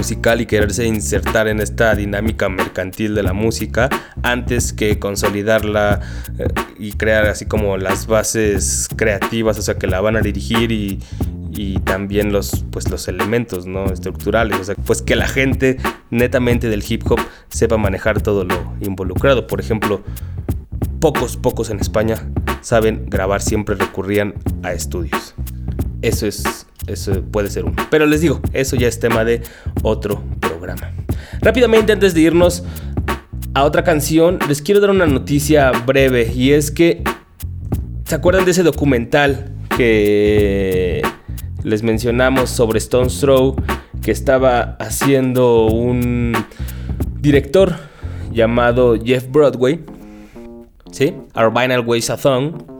[0.00, 3.90] musical y quererse insertar en esta dinámica mercantil de la música
[4.22, 6.00] antes que consolidarla
[6.38, 10.72] eh, y crear así como las bases creativas, o sea, que la van a dirigir
[10.72, 11.00] y,
[11.84, 13.92] también los, pues, los elementos ¿no?
[13.92, 15.76] estructurales, o sea, pues que la gente
[16.08, 17.20] netamente del hip hop
[17.50, 19.46] sepa manejar todo lo involucrado.
[19.46, 20.00] Por ejemplo,
[21.00, 22.16] pocos, pocos en España
[22.62, 25.34] saben grabar, siempre recurrían a estudios.
[26.02, 27.76] Eso es eso puede ser uno.
[27.90, 29.42] Pero les digo, eso ya es tema de
[29.82, 30.90] otro programa.
[31.40, 32.64] Rápidamente, antes de irnos
[33.54, 36.32] a otra canción, les quiero dar una noticia breve.
[36.34, 37.02] Y es que,
[38.04, 41.02] ¿se acuerdan de ese documental que
[41.62, 43.56] les mencionamos sobre Stone Throw?
[44.02, 46.32] Que estaba haciendo un
[47.20, 47.76] director
[48.32, 49.80] llamado Jeff Broadway.
[50.90, 51.14] ¿Sí?
[51.36, 52.79] Our Vinyl Weighs a Thong.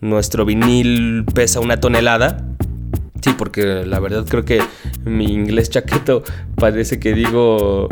[0.00, 2.46] Nuestro vinil pesa una tonelada.
[3.22, 4.62] Sí, porque la verdad creo que
[5.04, 6.22] mi inglés chaqueto
[6.56, 7.88] parece que digo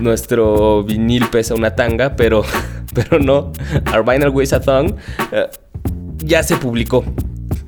[0.00, 2.44] nuestro vinil pesa una tanga, pero,
[2.94, 3.52] pero no.
[3.94, 4.96] Our Vinyl Weighs a Thong uh,
[6.18, 7.04] ya se publicó.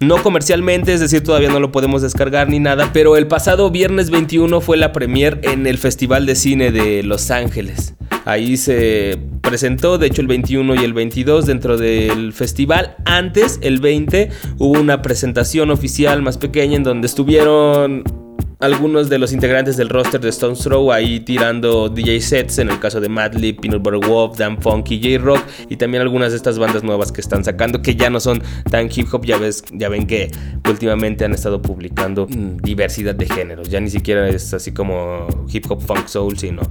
[0.00, 4.10] No comercialmente, es decir, todavía no lo podemos descargar ni nada, pero el pasado viernes
[4.10, 7.94] 21 fue la premier en el Festival de Cine de Los Ángeles.
[8.24, 12.96] Ahí se presentó, de hecho el 21 y el 22 dentro del festival.
[13.04, 18.23] Antes, el 20, hubo una presentación oficial más pequeña en donde estuvieron
[18.64, 22.78] algunos de los integrantes del roster de Stone's Throw ahí tirando DJ sets, en el
[22.78, 26.82] caso de Madlib, Peanut Butter Wolf, Dan Funky, J-Rock y también algunas de estas bandas
[26.82, 30.06] nuevas que están sacando que ya no son tan hip hop, ya, ves, ya ven
[30.06, 30.30] que
[30.68, 35.82] últimamente han estado publicando diversidad de géneros, ya ni siquiera es así como hip hop,
[35.82, 36.62] funk, soul, sino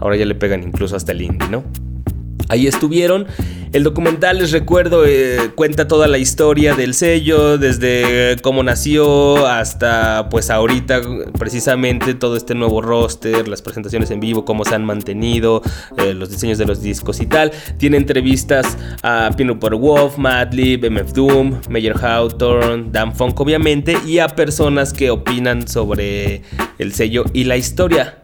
[0.00, 1.62] ahora ya le pegan incluso hasta el indie, ¿no?
[2.48, 3.26] Ahí estuvieron.
[3.74, 10.28] El documental, les recuerdo, eh, cuenta toda la historia del sello, desde cómo nació hasta
[10.30, 11.00] pues ahorita
[11.36, 15.60] precisamente todo este nuevo roster, las presentaciones en vivo, cómo se han mantenido,
[15.96, 17.50] eh, los diseños de los discos y tal.
[17.76, 24.28] Tiene entrevistas a Butter Wolf, Madlib, MF Doom, Mayer Hawthorne, Dan Funk obviamente y a
[24.28, 26.42] personas que opinan sobre
[26.78, 28.18] el sello y la historia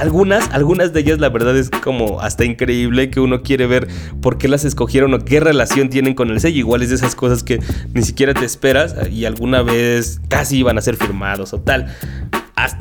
[0.00, 3.86] algunas, algunas de ellas la verdad es como hasta increíble que uno quiere ver
[4.22, 6.58] por qué las escogieron o qué relación tienen con el sello.
[6.58, 7.60] Igual es de esas cosas que
[7.92, 11.94] ni siquiera te esperas y alguna vez casi iban a ser firmados o tal.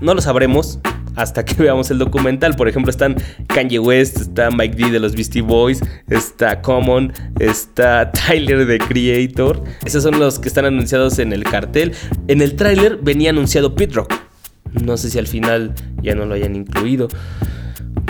[0.02, 0.80] No lo sabremos
[1.16, 2.56] hasta que veamos el documental.
[2.56, 8.12] Por ejemplo, están Kanye West, está Mike D de los Beastie Boys, está Common, está
[8.14, 9.62] Tyler de Creator.
[9.86, 11.92] Esos son los que están anunciados en el cartel.
[12.30, 14.29] En el tráiler venía anunciado Pit Rock.
[14.74, 17.08] No sé si al final ya no lo hayan incluido.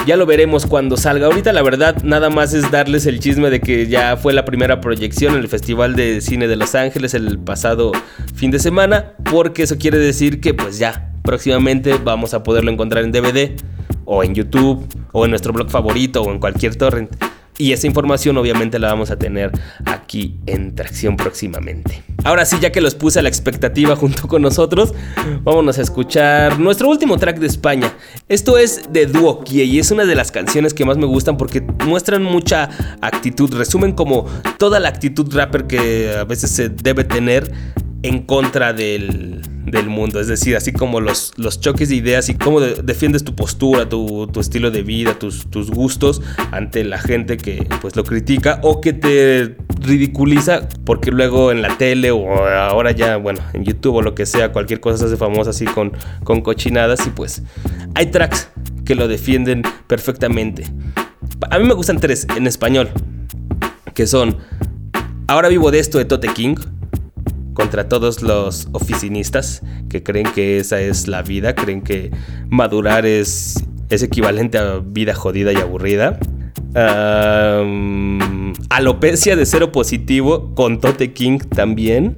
[0.05, 1.27] Ya lo veremos cuando salga.
[1.27, 4.81] Ahorita la verdad nada más es darles el chisme de que ya fue la primera
[4.81, 7.91] proyección en el Festival de Cine de Los Ángeles el pasado
[8.33, 13.03] fin de semana, porque eso quiere decir que pues ya próximamente vamos a poderlo encontrar
[13.03, 13.51] en DVD
[14.05, 17.15] o en YouTube o en nuestro blog favorito o en cualquier torrent.
[17.61, 19.51] Y esa información obviamente la vamos a tener
[19.83, 22.01] aquí en Tracción próximamente.
[22.23, 24.93] Ahora sí, ya que los puse a la expectativa junto con nosotros,
[25.43, 27.93] vámonos a escuchar nuestro último track de España.
[28.29, 31.59] Esto es de Duo y es una de las canciones que más me gustan porque
[31.85, 32.69] muestran mucha
[33.01, 34.25] actitud, resumen como
[34.57, 37.51] toda la actitud rapper que a veces se debe tener
[38.03, 40.19] en contra del, del mundo.
[40.19, 43.89] Es decir, así como los, los choques de ideas y cómo de- defiendes tu postura,
[43.89, 48.59] tu, tu estilo de vida, tus, tus gustos ante la gente que pues lo critica
[48.63, 53.95] o que te ridiculiza porque luego en la tele o ahora ya, bueno, en YouTube
[53.95, 55.91] o lo que sea, cualquier cosa se hace famosa así con,
[56.23, 57.43] con cochinadas y pues
[57.95, 58.49] hay tracks
[58.85, 60.63] que lo defienden perfectamente.
[61.51, 62.89] A mí me gustan tres en español,
[63.93, 64.37] que son
[65.27, 66.55] Ahora vivo de esto de Tote King,
[67.59, 72.09] contra todos los oficinistas que creen que esa es la vida, creen que
[72.47, 76.17] madurar es, es equivalente a vida jodida y aburrida.
[78.69, 82.15] Alopecia de cero positivo con Tote King también,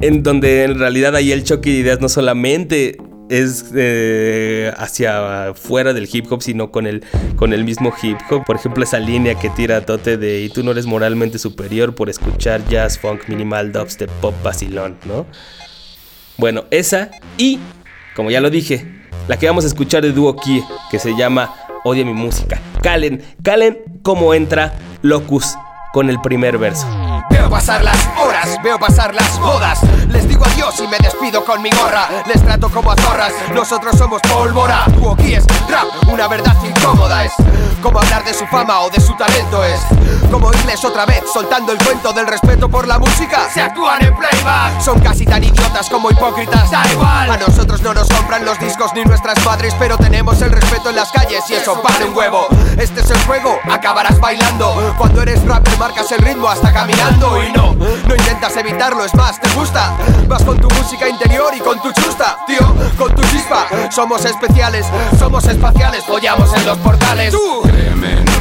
[0.00, 2.96] en donde en realidad ahí el choque de ideas no solamente
[3.28, 7.04] es eh, hacia fuera del hip hop, sino con el,
[7.36, 8.44] con el mismo hip hop.
[8.44, 12.08] Por ejemplo, esa línea que tira Tote de y tú no eres moralmente superior por
[12.08, 15.26] escuchar jazz, funk, minimal, dubstep, pop, vacilón, ¿no?
[16.38, 17.58] Bueno, esa y,
[18.14, 18.86] como ya lo dije,
[19.28, 22.60] la que vamos a escuchar de Duo Kie, que se llama Odia mi música.
[22.82, 25.54] Calen, calen cómo entra Locus
[25.92, 26.86] con el primer verso.
[27.46, 29.78] Veo pasar las horas, veo pasar las bodas.
[30.08, 32.08] Les digo adiós y me despido con mi gorra.
[32.26, 34.84] Les trato como a zorras, nosotros somos pólvora.
[34.96, 37.32] Tú aquí es rap, una verdad incómoda es.
[37.80, 39.80] Como hablar de su fama o de su talento es.
[40.28, 43.48] Como oírles otra vez soltando el cuento del respeto por la música.
[43.54, 44.80] Se actúan en playback.
[44.80, 46.68] Son casi tan idiotas como hipócritas.
[46.68, 47.30] Da igual.
[47.30, 50.96] A nosotros no nos compran los discos ni nuestras madres, pero tenemos el respeto en
[50.96, 52.48] las calles y eso vale un huevo.
[52.76, 54.94] Este es el juego, acabarás bailando.
[54.98, 57.76] Cuando eres rapper marcas el ritmo hasta caminando no,
[58.16, 59.96] intentas evitarlo, es más, te gusta.
[60.28, 63.66] Vas con tu música interior y con tu chusta, tío, con tu chispa.
[63.90, 64.86] Somos especiales,
[65.18, 67.32] somos espaciales, follamos en los portales.
[67.32, 67.62] Tú,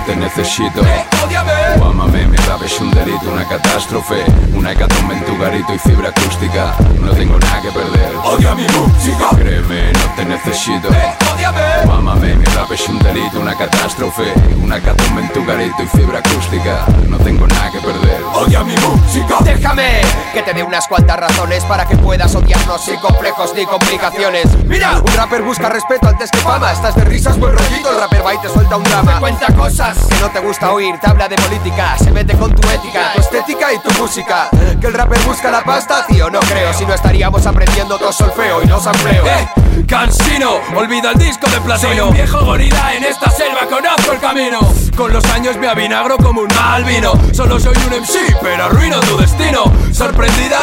[0.06, 0.82] te necesito.
[1.26, 1.52] ódiame.
[1.82, 5.80] O ámame, mi rap es un delito, una catástrofe Una hecatombe en tu garito y
[5.80, 9.30] fibra acústica No tengo nada que perder Odia mi música.
[9.36, 10.90] Créeme, no te necesito
[11.34, 11.62] Ódiame.
[11.88, 15.88] O ámame, mi rap es un delito, una catástrofe Una hecatombe en tu garito y
[15.88, 19.38] fibra acústica No tengo nada que perder Odia mi música.
[19.42, 20.02] Déjame
[20.34, 24.46] que te dé unas cuantas razones para que puedas odiarnos sin complejos ni complicaciones.
[24.66, 26.74] Mira, un rapper busca respeto antes que fama.
[26.74, 27.90] Estás de risas, buen rollito.
[27.92, 29.14] El rapper va y te suelta un drama.
[29.14, 30.96] Te cuenta cosas que no te gusta oír.
[31.00, 34.50] Te habla de política, se mete con tu ética, tu estética y tu música.
[34.80, 36.74] Que el rapper busca la pasta, tío, no creo.
[36.74, 39.26] Si no estaríamos aprendiendo todo solfeo y no sampleo.
[39.26, 39.48] Eh,
[39.88, 44.20] cansino, olvida el disco de platino Soy un viejo gorila en esta selva, conozco el
[44.20, 44.60] camino
[44.96, 49.00] Con los años me avinagro como un mal vino Solo soy un MC, pero arruino
[49.02, 50.60] tu destino ¿Sorprendida?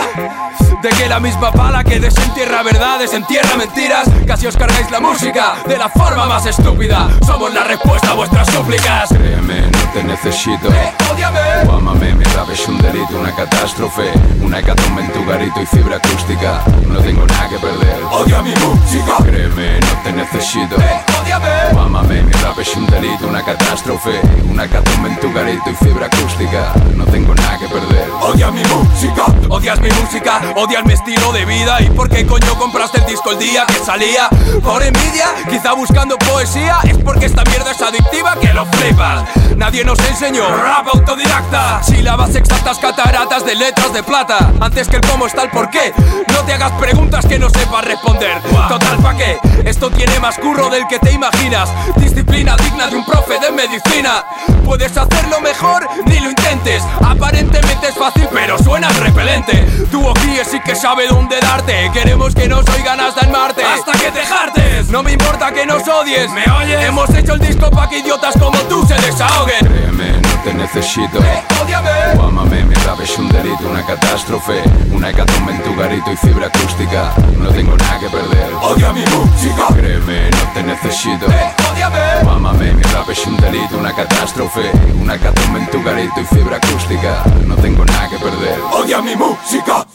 [0.82, 5.54] De que la misma pala que desentierra verdades, entierra mentiras Casi os cargáis la música
[5.66, 10.68] de la forma más estúpida Somos la respuesta a vuestras súplicas Créeme, no te necesito
[11.12, 11.38] Ódiame.
[11.68, 15.66] O ámame, mi rap es un delito, una catástrofe Una hecatombe en tu garito y
[15.66, 19.18] fibra acústica No tengo nada que perder Odia mi música.
[19.22, 20.74] Créeme, no te necesito
[21.22, 21.48] Ódiame.
[21.76, 25.74] O ámame, mi rap es un delito, una catástrofe Una hecatombe en tu garito y
[25.76, 29.26] fibra acústica No tengo nada que perder Odia mi música.
[29.48, 33.30] Odias mi música, odias mi estilo de vida ¿Y por qué coño compraste el disco
[33.30, 34.28] el día que salía?
[34.64, 35.26] ¿Por envidia?
[35.48, 38.64] Quizá buscando poesía Es porque esta mierda es adictiva que lo
[39.56, 41.82] Nadie nos enseñó rap autodidacta.
[41.82, 44.52] Sílabas exactas, cataratas de letras de plata.
[44.60, 45.92] Antes que el cómo está el por qué.
[46.32, 48.40] No te hagas preguntas que no sepas responder.
[48.68, 49.38] Total, ¿pa' qué?
[49.64, 51.70] Esto tiene más curro del que te imaginas.
[51.96, 54.24] Disciplina digna de un profe de medicina.
[54.64, 56.82] Puedes hacerlo mejor, ni lo intentes.
[57.04, 59.66] Aparentemente es fácil, pero suena repelente.
[59.90, 61.90] Tu ojíe sí que sabe dónde darte.
[61.92, 65.66] Queremos que nos oigan hasta en Marte Hasta que te jartes No me importa que
[65.66, 66.30] nos odies.
[66.30, 66.84] ¿Me oyes?
[66.84, 69.66] Hemos hecho el disco pa' que idiotas como tú se desahoguen.
[69.66, 71.18] Créeme, no te necesito.
[71.62, 71.90] Ódiame.
[72.18, 74.62] O ámame, mi rap es un delito, una catástrofe.
[74.92, 77.12] Una hecatombe en tu garito y fibra acústica.
[77.36, 78.54] No tengo nada que perder.
[78.62, 79.66] Odia mi música.
[79.74, 81.26] Créeme, no te necesito.
[81.72, 81.98] Ódiame.
[82.26, 84.70] O ámame, mi rap es un delito, una catástrofe.
[85.00, 87.24] Una hecatombe en tu garito y fibra acústica.
[87.46, 88.60] No tengo nada que perder.
[88.72, 89.86] Odia mi música.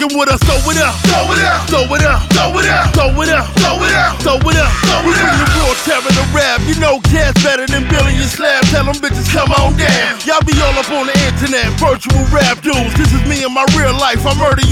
[0.00, 0.94] fucking with us, throw it up.
[1.04, 1.68] Throw it up.
[1.68, 2.20] Throw it up.
[2.32, 2.94] Throw it up.
[2.94, 3.46] Throw it up.
[3.56, 4.16] Throw it up.
[4.20, 4.72] Throw it up.
[5.04, 6.60] We bring the world terror to rap.
[6.64, 8.64] You know cats better than Billy and Slab.
[8.72, 10.20] Tell them bitches come on down.
[10.24, 11.68] Y'all be all up on the internet.
[11.80, 12.94] Virtual rap dudes.
[12.96, 14.24] This is me in my real life.
[14.24, 14.69] I murder you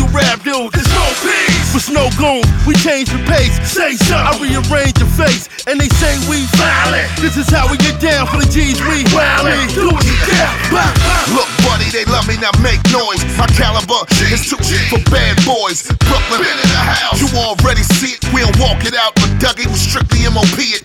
[2.66, 3.54] we change the pace.
[3.62, 4.26] Say something.
[4.26, 7.06] I rearrange your face, and they say we violent.
[7.22, 8.82] This is how we get down for the G's.
[8.82, 9.70] We wildin'.
[9.70, 10.90] Do it, bah.
[11.30, 13.22] Look, buddy, they love me, now make noise.
[13.38, 14.02] My caliber
[14.34, 14.58] is too
[14.90, 15.86] for bad boys.
[16.10, 17.22] Brooklyn, in the house.
[17.22, 19.14] You already see it, we'll walk it out.
[19.14, 20.82] But Dougie was strictly MOP it.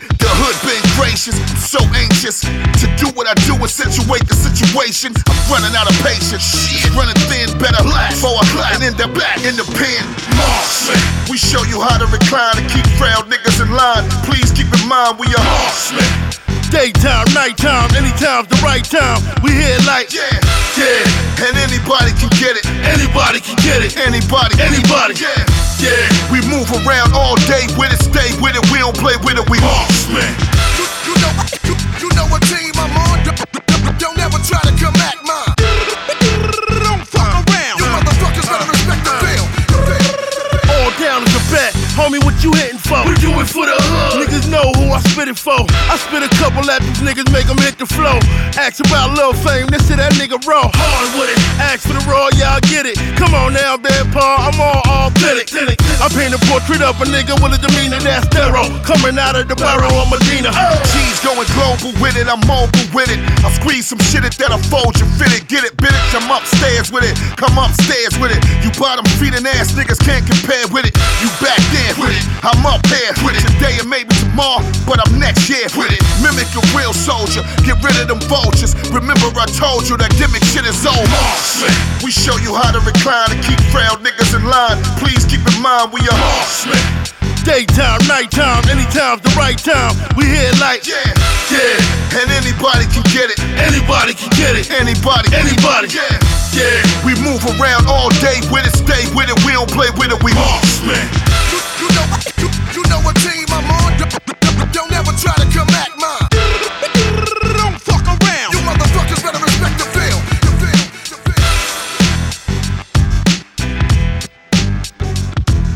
[1.14, 2.38] The hood been gracious, I'm so anxious
[2.82, 5.14] to do what I do and situate the situation.
[5.14, 6.41] I'm running out of patience.
[6.41, 10.01] Shit, running thin, better last for a and in the back, in the pen.
[10.34, 10.97] Marksman,
[11.30, 14.09] we show you how to recline and keep frail niggas in line.
[14.26, 16.09] Please keep in mind we are horsemen.
[16.74, 19.22] Daytime, nighttime, anytime's the right time.
[19.45, 20.26] We here like, Yeah,
[20.74, 22.66] yeah, and anybody can get it.
[22.89, 23.93] anybody can get it.
[24.01, 25.14] Anybody, Anybody.
[25.22, 25.45] yeah,
[25.78, 28.66] Yeah, We move around all day with it, stay with it.
[28.74, 29.45] We don't play with it.
[29.53, 30.53] We Marksman
[31.24, 31.62] no.
[45.34, 45.65] Spit for.
[45.89, 48.19] I spit a couple at these niggas, make them hit the flow.
[48.57, 50.69] Ask about lil fame, this shit that nigga raw.
[50.73, 51.39] Hard with it.
[51.59, 52.97] Ask for the raw, y'all get it.
[53.17, 55.49] Come on now, bad paw, I'm all authentic.
[56.01, 58.69] I paint a portrait of a nigga with a demeanor that's thorough.
[58.86, 60.53] Coming out of the barrel of Medina.
[60.93, 63.19] G's going global with it, I'm mobile with it.
[63.41, 66.01] I squeeze some shit it that, I fold you, fit it, get it, bit it.
[66.13, 68.41] I'm upstairs with it, come upstairs with it.
[68.61, 70.93] You bottom feeding ass niggas can't compare with it.
[71.21, 73.43] You back there with it, I'm up here with it.
[73.55, 76.03] Today and maybe tomorrow, but I'm next year with it.
[76.19, 78.76] Mimic a real soldier, get rid of them vultures.
[78.91, 80.99] Remember I told you that gimmick shit is over.
[80.99, 84.78] Oh, we show you how to recline and keep proud niggas in line.
[84.99, 86.84] Please keep in mind we are oh, horsemen.
[87.47, 89.91] Daytime, nighttime, anytime's the right time.
[90.15, 91.03] We here like, Yeah,
[91.51, 93.39] yeah, and anybody can get it.
[93.59, 94.71] anybody can get it.
[94.71, 95.91] Anybody, Anybody.
[95.91, 96.19] yeah.
[96.55, 99.36] Yeah, We move around all day with it, stay with it.
[99.43, 100.19] We don't play with it.
[100.24, 100.95] We Marksman.
[101.51, 102.05] You, you know,
[102.39, 102.47] you,
[102.80, 104.43] you know what team I'm on.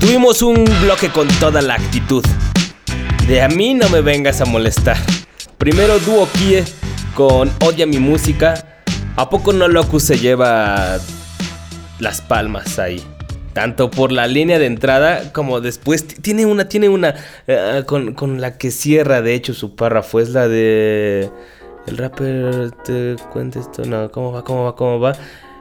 [0.07, 2.23] Tuvimos un bloque con toda la actitud.
[3.27, 4.95] De a mí no me vengas a molestar.
[5.57, 6.63] Primero Duo Kie
[7.13, 8.81] con Odia mi música.
[9.17, 10.97] ¿A poco no Locus se lleva
[11.99, 13.03] las palmas ahí?
[13.57, 16.05] Tanto por la línea de entrada como después.
[16.05, 17.15] Tiene una, tiene una
[17.47, 20.19] eh, con, con la que cierra de hecho su párrafo.
[20.19, 21.31] Es la de...
[21.87, 23.83] El rapper te cuenta esto.
[23.83, 24.43] No, ¿cómo va?
[24.43, 24.75] ¿Cómo va?
[24.75, 25.15] ¿Cómo va?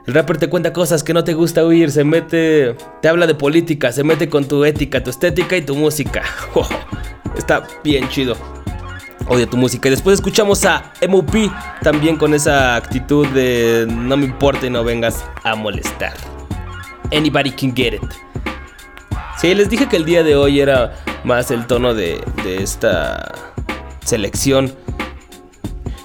[0.06, 1.90] El rapper te cuenta cosas que no te gusta oír.
[1.90, 2.76] Se mete...
[3.00, 3.90] Te habla de política.
[3.92, 6.22] Se mete con tu ética, tu estética y tu música.
[7.34, 8.36] Está bien chido.
[9.26, 9.88] Odio tu música.
[9.88, 11.34] Y después escuchamos a MOP
[11.80, 16.12] también con esa actitud de no me importa y no vengas a molestar.
[17.12, 18.02] Anybody can get it.
[19.38, 20.94] Sí, les dije que el día de hoy era
[21.24, 23.32] más el tono de, de esta
[24.04, 24.72] selección.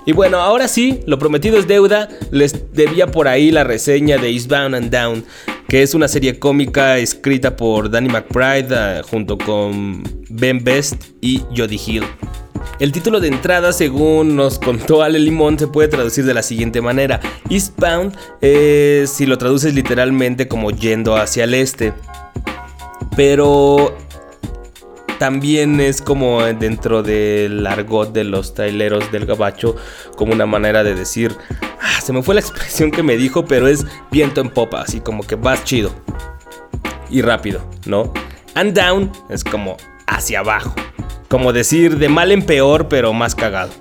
[0.06, 2.10] Y bueno, ahora sí, lo prometido es deuda.
[2.32, 5.24] Les debía por ahí la reseña de Eastbound and Down,
[5.68, 11.42] que es una serie cómica escrita por Danny McBride eh, junto con Ben Best y
[11.56, 12.04] Jody Hill.
[12.80, 16.82] El título de entrada, según nos contó Ale Limón, se puede traducir de la siguiente
[16.82, 17.20] manera.
[17.50, 21.94] Eastbound, eh, si lo traduces literalmente como yendo hacia el este.
[23.16, 23.96] Pero
[25.22, 29.76] también es como dentro del argot de los traileros del gabacho,
[30.16, 31.36] como una manera de decir,
[31.80, 35.00] ah, se me fue la expresión que me dijo, pero es viento en popa, así
[35.00, 35.94] como que vas chido
[37.12, 38.12] y rápido, ¿no?
[38.56, 39.78] And down es como
[40.12, 40.76] hacia abajo,
[41.30, 43.72] como decir de mal en peor, pero más cagado.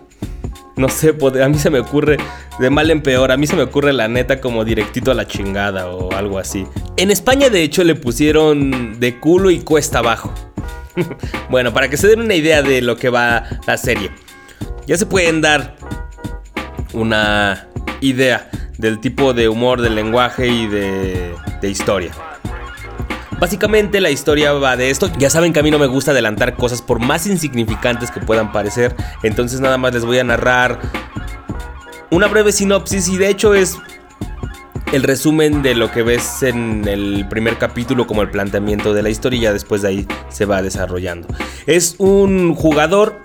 [0.76, 2.16] No sé, a mí se me ocurre
[2.58, 5.26] de mal en peor, a mí se me ocurre la neta como directito a la
[5.26, 6.66] chingada o algo así.
[6.96, 10.32] En España de hecho le pusieron de culo y cuesta abajo.
[11.50, 14.10] bueno, para que se den una idea de lo que va la serie.
[14.86, 15.76] Ya se pueden dar
[16.92, 17.68] una
[18.00, 22.12] idea del tipo de humor, del lenguaje y de, de historia.
[23.40, 25.10] Básicamente la historia va de esto.
[25.18, 28.52] Ya saben que a mí no me gusta adelantar cosas por más insignificantes que puedan
[28.52, 28.94] parecer.
[29.22, 30.78] Entonces nada más les voy a narrar
[32.10, 33.78] una breve sinopsis y de hecho es
[34.92, 39.08] el resumen de lo que ves en el primer capítulo como el planteamiento de la
[39.08, 41.26] historia y ya después de ahí se va desarrollando.
[41.66, 43.22] Es un jugador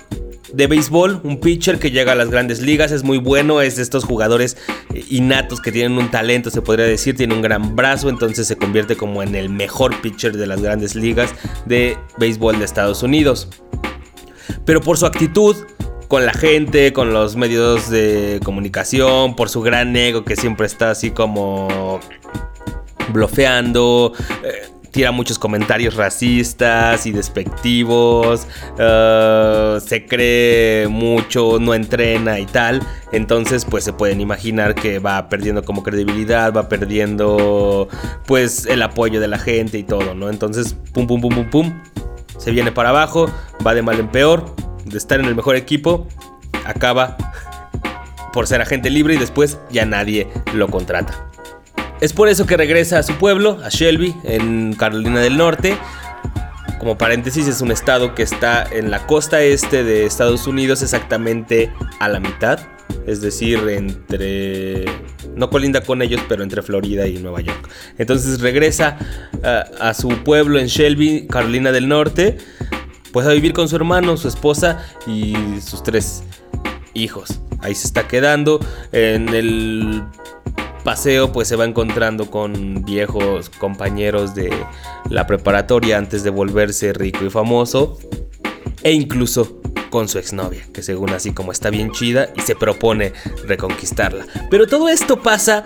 [0.53, 3.83] de béisbol, un pitcher que llega a las grandes ligas, es muy bueno, es de
[3.83, 4.57] estos jugadores
[5.09, 8.95] innatos que tienen un talento, se podría decir, tiene un gran brazo, entonces se convierte
[8.95, 11.33] como en el mejor pitcher de las grandes ligas
[11.65, 13.47] de béisbol de Estados Unidos.
[14.65, 15.55] Pero por su actitud,
[16.07, 20.91] con la gente, con los medios de comunicación, por su gran ego que siempre está
[20.91, 21.99] así como
[23.11, 24.13] blofeando.
[24.43, 32.81] Eh, tira muchos comentarios racistas y despectivos, uh, se cree mucho, no entrena y tal.
[33.11, 37.89] Entonces, pues se pueden imaginar que va perdiendo como credibilidad, va perdiendo
[38.25, 40.29] pues el apoyo de la gente y todo, ¿no?
[40.29, 41.81] Entonces, pum, pum, pum, pum, pum,
[42.37, 43.29] se viene para abajo,
[43.67, 46.07] va de mal en peor, de estar en el mejor equipo,
[46.65, 47.17] acaba
[48.31, 51.34] por ser agente libre y después ya nadie lo contrata.
[52.01, 55.77] Es por eso que regresa a su pueblo, a Shelby, en Carolina del Norte.
[56.77, 61.71] Como paréntesis, es un estado que está en la costa este de Estados Unidos, exactamente
[61.99, 62.59] a la mitad.
[63.07, 64.85] Es decir, entre...
[65.35, 67.69] No colinda con ellos, pero entre Florida y Nueva York.
[67.97, 68.97] Entonces regresa
[69.43, 72.37] a, a su pueblo en Shelby, Carolina del Norte,
[73.11, 76.23] pues a vivir con su hermano, su esposa y sus tres
[76.93, 77.39] hijos.
[77.61, 78.59] Ahí se está quedando.
[78.91, 80.03] En el
[80.85, 84.53] paseo pues se va encontrando con viejos compañeros de
[85.09, 87.97] la preparatoria antes de volverse rico y famoso.
[88.83, 89.59] E incluso
[89.89, 93.13] con su exnovia, que según así como está bien chida y se propone
[93.47, 94.27] reconquistarla.
[94.51, 95.63] Pero todo esto pasa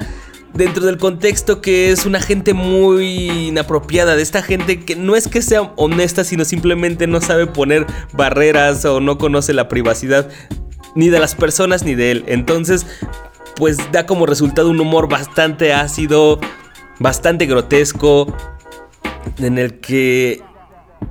[0.54, 5.28] dentro del contexto que es una gente muy inapropiada, de esta gente que no es
[5.28, 10.30] que sea honesta, sino simplemente no sabe poner barreras o no conoce la privacidad
[10.96, 12.24] ni de las personas ni de él.
[12.28, 12.86] Entonces,
[13.60, 16.40] pues da como resultado un humor bastante ácido,
[16.98, 18.34] bastante grotesco,
[19.38, 20.42] en el que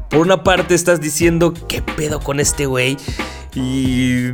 [0.08, 2.96] por una parte estás diciendo qué pedo con este güey
[3.54, 4.32] y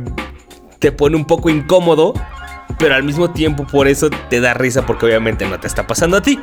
[0.79, 2.13] te pone un poco incómodo,
[2.79, 6.15] pero al mismo tiempo por eso te da risa porque obviamente no te está pasando
[6.15, 6.39] a ti.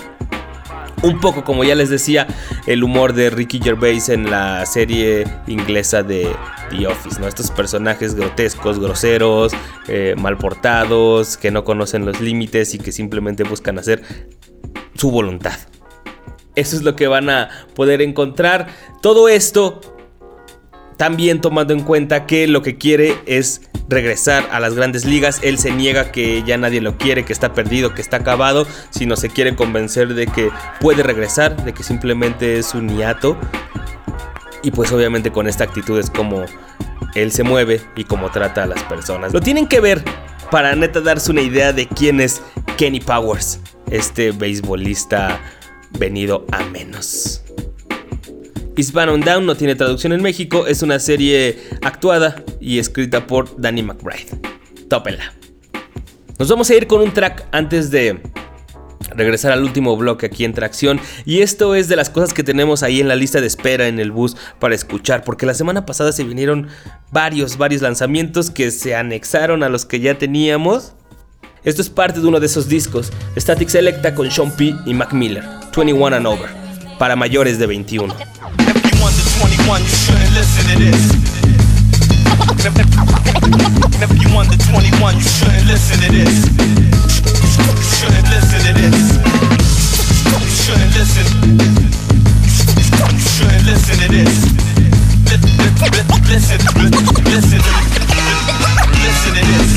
[1.03, 2.29] Un poco como ya les decía,
[2.67, 6.29] el humor de Ricky Gervais en la serie inglesa de
[6.71, 7.27] The Office, ¿no?
[7.27, 9.53] Estos personajes grotescos, groseros,
[9.89, 14.03] eh, mal portados, que no conocen los límites y que simplemente buscan hacer
[14.95, 15.59] su voluntad.
[16.55, 18.69] Eso es lo que van a poder encontrar.
[19.01, 19.81] Todo esto
[20.97, 25.39] también tomando en cuenta que lo que quiere es regresar a las grandes ligas.
[25.43, 29.17] Él se niega que ya nadie lo quiere, que está perdido, que está acabado, sino
[29.17, 33.39] se quiere convencer de que puede regresar, de que simplemente es un hiato.
[34.63, 36.45] Y pues obviamente con esta actitud es como
[37.15, 39.33] él se mueve y cómo trata a las personas.
[39.33, 40.03] Lo tienen que ver
[40.51, 42.43] para neta darse una idea de quién es
[42.77, 45.41] Kenny Powers, este beisbolista
[45.99, 47.43] venido a menos.
[48.77, 53.61] Eastbound on Down no tiene traducción en México, es una serie actuada y escrita por
[53.61, 54.41] Danny McBride.
[54.89, 55.33] Tópela.
[56.39, 58.21] Nos vamos a ir con un track antes de
[59.15, 61.01] regresar al último bloque aquí en Tracción.
[61.25, 64.01] Y esto es de las cosas que tenemos ahí en la lista de espera en
[64.01, 65.23] el bus para escuchar.
[65.25, 66.69] Porque la semana pasada se vinieron
[67.11, 70.95] varios, varios lanzamientos que se anexaron a los que ya teníamos.
[71.65, 74.75] Esto es parte de uno de esos discos, Static Selecta con Sean P.
[74.85, 76.62] y Mac Miller, 21 and Over,
[76.99, 78.15] para mayores de 21.
[79.43, 81.13] 21, you shouldn't listen to this.
[84.03, 86.47] If you under 21, you shouldn't listen to this.
[86.47, 88.99] You shouldn't listen to this.
[90.31, 91.27] You shouldn't listen.
[93.11, 94.47] You shouldn't listen to this.
[96.29, 96.61] Listen, listen,
[97.25, 97.59] listen
[99.35, 99.71] to this.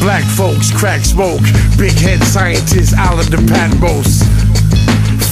[0.00, 1.40] Black folks crack smoke,
[1.78, 4.43] big head scientists out of the Patmos.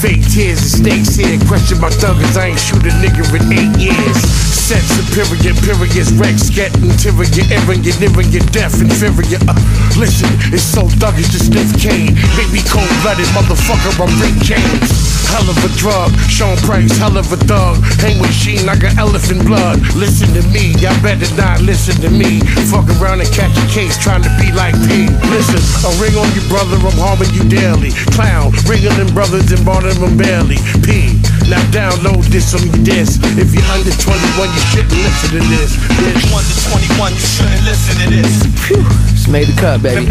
[0.03, 1.39] Fake tears and snakes here.
[1.47, 4.19] Question my thuggers, I ain't shoot a nigga in eight years.
[4.51, 9.39] Set superior, periods, Rex, get interior, airing your nearing your death, inferior.
[9.47, 9.55] Uh,
[9.95, 12.19] listen, it's so thuggish to sniff cane.
[12.51, 14.91] Me cold blooded, motherfucker, I'm Rick James.
[15.31, 17.79] Hell of a drug, Sean Price, hell of a thug.
[18.03, 19.79] Hang with Sheen, I got elephant blood.
[19.95, 22.43] Listen to me, y'all better not listen to me.
[22.69, 25.07] Fuck around and catch a case trying to be like P.
[25.31, 27.95] Listen, a ring on you, brother, I'm harming you daily.
[28.13, 30.57] Clown, ringing them brothers and barring them barely.
[30.85, 31.19] P.
[31.49, 33.19] Now download this on your disc.
[33.35, 35.75] If you're under 21, you shouldn't listen to this.
[35.99, 36.55] If you're under
[36.97, 38.43] 21, you shouldn't listen to this.
[38.65, 38.79] Phew.
[39.11, 40.07] Just made the cut, baby.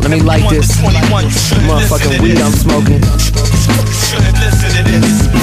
[0.00, 3.02] Let me light this motherfucking weed I'm smoking.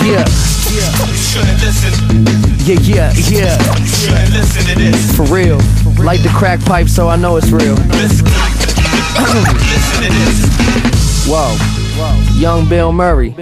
[0.05, 0.25] Yeah.
[2.65, 3.57] Yeah, yeah, yeah.
[5.15, 5.57] For real.
[6.03, 7.75] Light the crack pipe so I know it's real.
[11.27, 11.88] Whoa.
[12.35, 13.35] Young Bill Murray.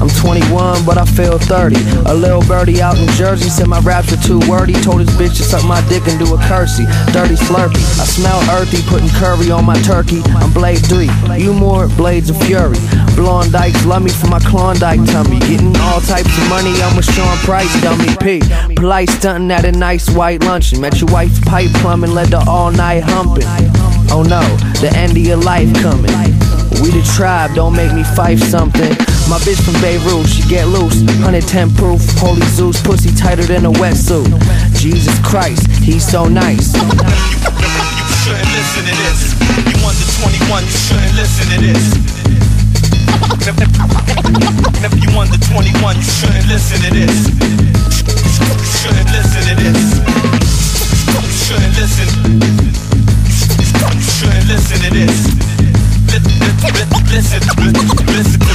[0.00, 1.76] I'm 21, but I feel 30.
[2.06, 4.72] A little birdie out in Jersey said my raps are too wordy.
[4.74, 6.84] Told his bitch to suck my dick and do a curtsy.
[7.12, 7.82] Dirty slurpy.
[7.98, 10.20] I smell earthy, putting curry on my turkey.
[10.36, 11.08] I'm Blade 3.
[11.38, 12.78] You more Blades of Fury.
[13.16, 15.38] Blonde dykes love me for my Klondike tummy.
[15.40, 18.42] Getting all types of money, I'm a Sean Price, dummy P.
[18.74, 20.80] Polite stunting at a nice white luncheon.
[20.80, 23.44] Met your wife's pipe plumbing, led to all night humping.
[24.10, 24.42] Oh no,
[24.80, 26.10] the end of your life coming.
[26.82, 28.90] We the tribe, don't make me fight something.
[29.28, 31.02] My bitch from Beirut, she get loose.
[31.22, 34.28] 110 proof, holy Zeus, pussy tighter than a wetsuit.
[34.76, 36.74] Jesus Christ, he's so nice.
[36.74, 36.80] You
[38.22, 39.34] shouldn't listen to this.
[39.70, 41.84] You under 21, you shouldn't listen to this.
[44.84, 47.28] If you under 21, you shouldn't listen to this.
[47.30, 49.80] You shouldn't listen to this.
[51.12, 52.08] You shouldn't listen.
[53.94, 55.53] You shouldn't listen to this.
[56.14, 57.40] Listen, listen, listen,
[57.72, 58.54] listen to this.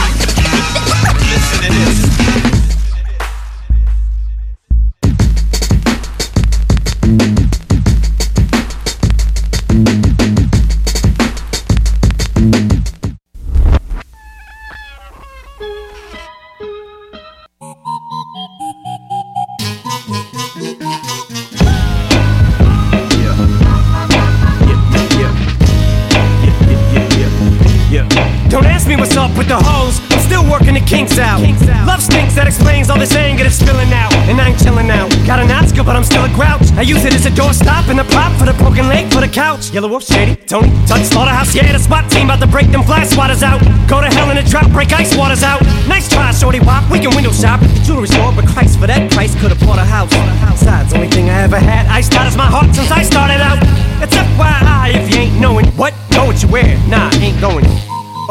[39.73, 43.01] Yellow Wolf, Shady, Tony, Touch, Slaughterhouse, yeah, the spot team about to break them fly
[43.01, 43.61] swatters out.
[43.87, 45.61] Go to hell in a drop, break ice waters out.
[45.87, 46.89] Nice try, shorty wop.
[46.89, 47.61] We can window shop.
[47.83, 50.09] Jewelry store, but Christ, for that price, could've bought a house.
[50.51, 53.59] Besides, only thing I ever had, Ice out my heart since I started out.
[54.01, 56.77] It's FYI if you ain't knowing what, know what you wear.
[56.87, 57.65] Nah, ain't going.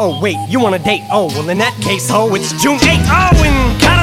[0.01, 1.03] Oh wait, you want a date?
[1.11, 3.05] Oh well, in that case, ho, it's June 8th.
[3.07, 3.98] Oh, and like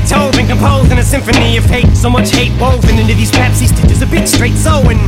[0.00, 1.94] Beethoven composing a symphony of hate.
[1.94, 4.98] So much hate woven into these Pepsi stitches, a bit straight sewing.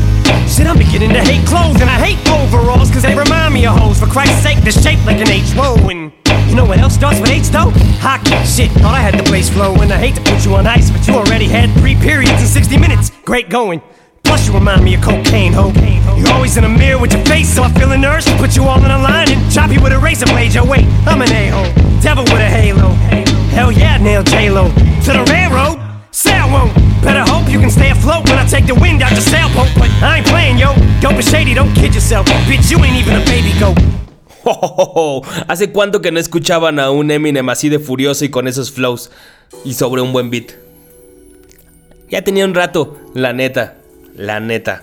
[0.46, 3.76] Shit, I'm beginning to hate clothes, and I hate overalls, cause they remind me of
[3.76, 4.00] hoes.
[4.00, 5.52] For Christ's sake, they're shaped like an H.
[5.54, 6.12] Whoa, and
[6.48, 7.72] you know what else starts with H though?
[8.04, 8.36] Hockey.
[8.44, 9.90] Shit, thought I had the place flowing.
[9.90, 12.76] I hate to put you on ice, but you already had three periods in 60
[12.78, 13.10] minutes.
[13.24, 13.80] Great going.
[14.24, 15.72] Plus, you remind me of cocaine, ho.
[16.16, 18.56] You're always in a mirror with your face, so I feel an urge to put
[18.56, 20.54] you all in a line and chop you with a razor blade.
[20.54, 21.72] Yo, wait, I'm an a-hole.
[22.02, 23.41] Devil with a halo.
[23.52, 24.68] Hell yeah, nail J-Lo.
[25.04, 25.78] To the railroad,
[26.10, 26.72] say I won't.
[27.02, 29.68] Better hope you can stay afloat when I take the wind out your sailboat.
[29.76, 30.72] But I ain't playing, yo.
[31.00, 32.26] Dope and shady, don't kid yourself.
[32.48, 33.76] Bitch, you ain't even a baby goat.
[35.48, 39.10] ¿Hace cuánto que no escuchaban a un Eminem así de furioso y con esos flows?
[39.64, 40.52] Y sobre un buen beat.
[42.08, 43.76] Ya tenía un rato, la neta,
[44.16, 44.82] la neta.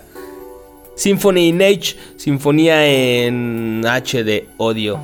[0.94, 5.00] Symphony in H, sinfonía en H de odio,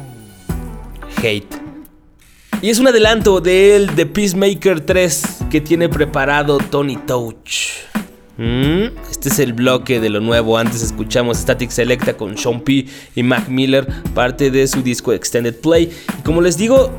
[1.23, 1.66] hate.
[2.63, 7.85] Y es un adelanto del The Peacemaker 3 que tiene preparado Tony Touch.
[8.39, 10.59] Mm, Este es el bloque de lo nuevo.
[10.59, 12.87] Antes escuchamos Static Selecta con Sean P.
[13.15, 15.91] y Mac Miller, parte de su disco Extended Play.
[16.19, 16.91] Y como les digo,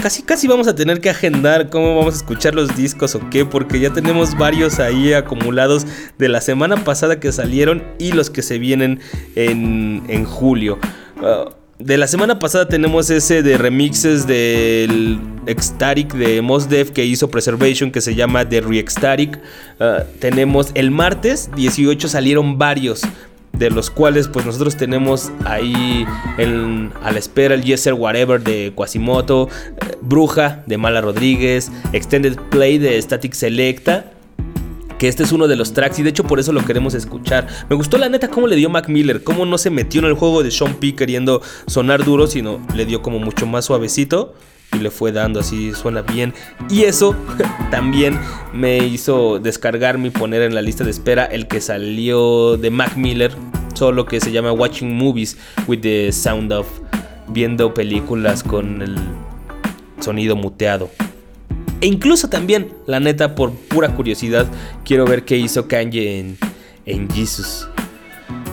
[0.00, 3.44] casi casi vamos a tener que agendar cómo vamos a escuchar los discos o qué,
[3.44, 5.86] porque ya tenemos varios ahí acumulados
[6.18, 9.00] de la semana pasada que salieron y los que se vienen
[9.34, 10.78] en, en julio.
[11.20, 11.50] Uh,
[11.80, 17.30] de la semana pasada tenemos ese de remixes del Ecstatic de Mos Def que hizo
[17.30, 19.38] Preservation que se llama The Re-Ecstatic.
[19.80, 23.02] Uh, tenemos el martes 18 salieron varios.
[23.52, 26.06] De los cuales pues nosotros tenemos ahí
[26.38, 31.70] en- a la espera el Yes Sir Whatever de Quasimoto, eh, Bruja de Mala Rodríguez,
[31.92, 34.12] Extended Play de Static Selecta
[35.00, 37.46] que este es uno de los tracks y de hecho por eso lo queremos escuchar.
[37.70, 40.12] Me gustó la neta cómo le dio Mac Miller, cómo no se metió en el
[40.12, 44.34] juego de Sean P queriendo sonar duro, sino le dio como mucho más suavecito
[44.74, 46.34] y le fue dando así, suena bien.
[46.68, 47.16] Y eso
[47.70, 48.20] también
[48.52, 52.94] me hizo descargarme y poner en la lista de espera el que salió de Mac
[52.96, 53.32] Miller,
[53.72, 56.66] solo que se llama Watching Movies with the Sound of,
[57.28, 58.98] viendo películas con el
[59.98, 60.90] sonido muteado.
[61.80, 64.46] E incluso también, la neta, por pura curiosidad,
[64.84, 66.38] quiero ver qué hizo Kanye en,
[66.86, 67.68] en Jesus.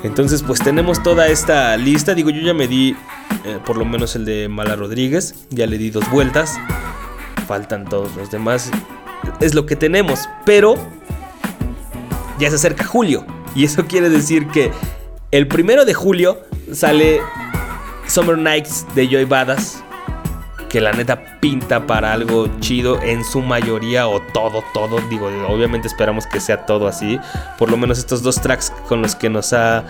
[0.03, 2.13] Entonces, pues tenemos toda esta lista.
[2.13, 2.95] Digo, yo ya me di
[3.45, 5.35] eh, por lo menos el de Mala Rodríguez.
[5.49, 6.57] Ya le di dos vueltas.
[7.47, 8.71] Faltan todos los demás.
[9.39, 10.29] Es lo que tenemos.
[10.45, 10.75] Pero
[12.39, 13.25] ya se acerca julio.
[13.55, 14.71] Y eso quiere decir que
[15.29, 17.19] El primero de julio sale
[18.07, 19.83] Summer Nights de Joy Badass.
[20.69, 24.99] Que la neta pinta para algo chido en su mayoría o todo, todo.
[25.09, 27.19] Digo, obviamente esperamos que sea todo así.
[27.57, 29.85] Por lo menos estos dos tracks con los que nos ha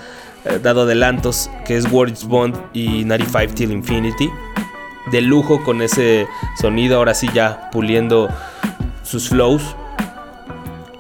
[0.46, 4.30] eh, dado adelantos, que es Words Bond y 95 Till Infinity.
[5.12, 6.28] De lujo con ese
[6.62, 8.30] sonido, ahora sí ya puliendo
[9.04, 9.76] sus flows.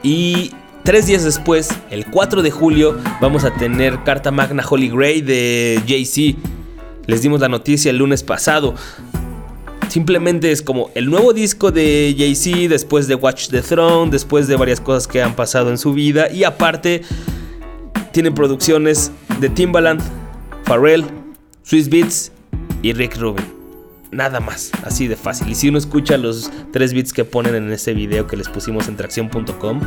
[0.01, 0.53] Y
[0.83, 5.81] tres días después, el 4 de julio, vamos a tener Carta Magna Holy Grey de
[5.85, 6.39] Jay-Z.
[7.05, 8.75] Les dimos la noticia el lunes pasado.
[9.87, 14.55] Simplemente es como el nuevo disco de Jay-Z después de Watch the Throne, después de
[14.55, 16.29] varias cosas que han pasado en su vida.
[16.31, 17.03] Y aparte,
[18.11, 20.01] tiene producciones de Timbaland,
[20.65, 21.05] Pharrell,
[21.63, 22.31] Swiss Beats
[22.81, 23.45] y Rick Rubin.
[24.11, 25.49] Nada más, así de fácil.
[25.49, 28.87] Y si uno escucha los tres beats que ponen en ese video que les pusimos
[28.87, 29.81] en tracción.com,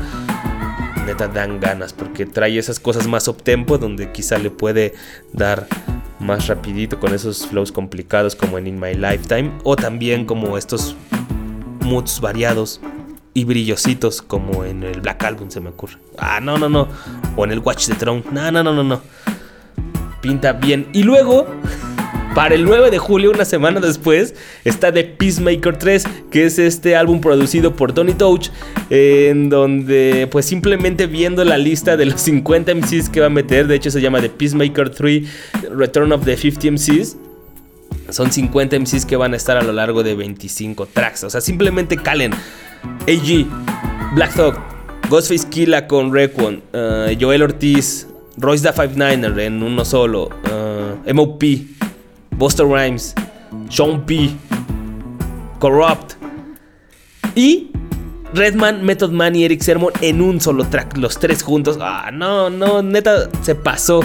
[1.06, 4.94] neta dan ganas porque trae esas cosas más up-tempo donde quizá le puede
[5.32, 5.66] dar
[6.18, 10.96] más rapidito con esos flows complicados como en In My Lifetime o también como estos
[11.80, 12.80] moods variados
[13.34, 15.96] y brillositos como en el Black Album se me ocurre.
[16.18, 16.88] Ah, no, no, no.
[17.36, 18.24] O en el Watch the Throne.
[18.32, 19.00] No, no, no, no, no.
[20.20, 20.88] Pinta bien.
[20.92, 21.46] Y luego
[22.34, 26.96] para el 9 de julio, una semana después, está The Peacemaker 3, que es este
[26.96, 28.50] álbum producido por Tony Touch,
[28.88, 33.66] en donde pues simplemente viendo la lista de los 50 MCs que va a meter,
[33.66, 35.22] de hecho se llama The Peacemaker 3
[35.74, 37.16] Return of the 50 MCs.
[38.10, 41.24] Son 50 MCs que van a estar a lo largo de 25 tracks.
[41.24, 42.32] O sea, simplemente calen.
[43.02, 43.46] AG,
[44.14, 44.54] Black Thug,
[45.08, 48.06] Ghostface Killa con Requon, uh, Joel Ortiz,
[48.36, 51.42] Royce da 59er en uno solo, uh, MOP,
[52.40, 53.14] Buster Rhymes,
[53.68, 54.30] Sean P,
[55.58, 56.14] Corrupt
[57.34, 57.70] y
[58.32, 61.76] Redman, Method Man y Eric Sermon en un solo track, los tres juntos.
[61.82, 64.00] Ah, no, no, neta se pasó.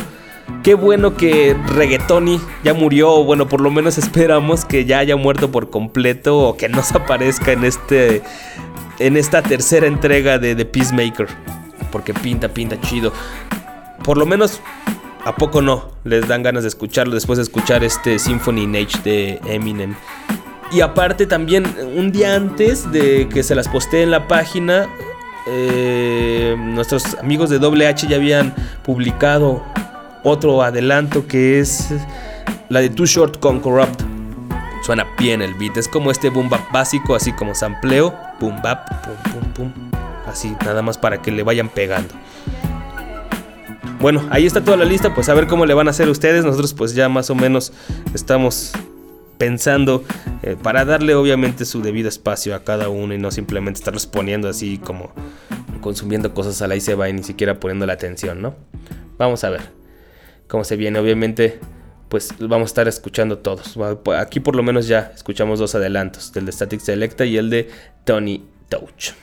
[0.63, 5.15] Qué bueno que Reggaetoni ya murió, o bueno, por lo menos esperamos que ya haya
[5.15, 8.21] muerto por completo o que no se aparezca en este
[8.99, 11.27] en esta tercera entrega de The Peacemaker,
[11.89, 13.13] porque pinta, pinta chido.
[14.03, 14.59] Por lo menos
[15.26, 15.89] ¿A poco no?
[16.03, 19.95] Les dan ganas de escucharlo después de escuchar este Symphony in Age de Eminem.
[20.71, 21.65] Y aparte también,
[21.95, 24.88] un día antes de que se las postee en la página,
[25.47, 28.53] eh, nuestros amigos de WH ya habían
[28.84, 29.63] publicado
[30.23, 31.89] otro adelanto que es
[32.69, 34.03] la de Too Short con Corrupt.
[34.84, 38.88] Suena bien el beat, es como este boom bap básico, así como sampleo, boom bap,
[39.03, 39.91] pum pum pum,
[40.28, 42.13] así nada más para que le vayan pegando.
[43.99, 46.45] Bueno, ahí está toda la lista, pues a ver cómo le van a hacer ustedes.
[46.45, 47.73] Nosotros pues ya más o menos
[48.13, 48.73] estamos
[49.37, 50.03] pensando
[50.43, 54.47] eh, para darle obviamente su debido espacio a cada uno y no simplemente estarlos poniendo
[54.47, 55.11] así como
[55.81, 58.55] consumiendo cosas a la y se va y ni siquiera poniendo la atención, ¿no?
[59.17, 59.61] Vamos a ver
[60.47, 60.99] cómo se viene.
[60.99, 61.59] Obviamente
[62.09, 63.77] pues vamos a estar escuchando todos.
[64.17, 67.69] Aquí por lo menos ya escuchamos dos adelantos, del de Static Selecta y el de
[68.03, 69.13] Tony Touch.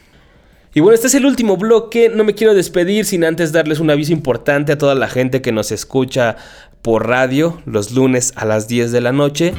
[0.74, 2.08] Y bueno, este es el último bloque.
[2.08, 5.52] No me quiero despedir sin antes darles un aviso importante a toda la gente que
[5.52, 6.36] nos escucha
[6.80, 9.52] por radio los lunes a las 10 de la noche.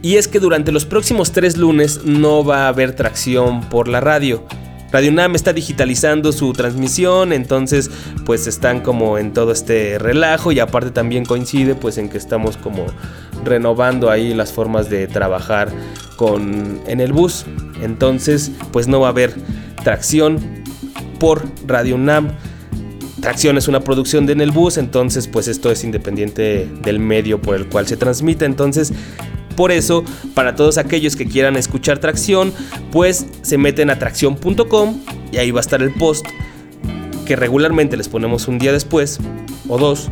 [0.00, 4.00] Y es que durante los próximos tres lunes no va a haber tracción por la
[4.00, 4.42] radio.
[4.92, 7.90] Radio Nam está digitalizando su transmisión, entonces
[8.24, 12.56] pues están como en todo este relajo y aparte también coincide pues en que estamos
[12.56, 12.86] como
[13.44, 15.70] renovando ahí las formas de trabajar
[16.20, 17.46] con en el bus.
[17.82, 19.34] Entonces pues no va a haber
[19.82, 20.38] Tracción
[21.18, 22.36] por Radio UNAM.
[23.22, 27.40] Tracción es una producción de En el Bus, entonces pues esto es independiente del medio
[27.40, 28.44] por el cual se transmite.
[28.44, 28.92] Entonces,
[29.56, 30.04] por eso,
[30.34, 32.52] para todos aquellos que quieran escuchar Tracción,
[32.92, 35.00] pues se meten a tracción.com
[35.32, 36.26] y ahí va a estar el post
[37.24, 39.18] que regularmente les ponemos un día después
[39.68, 40.10] o dos,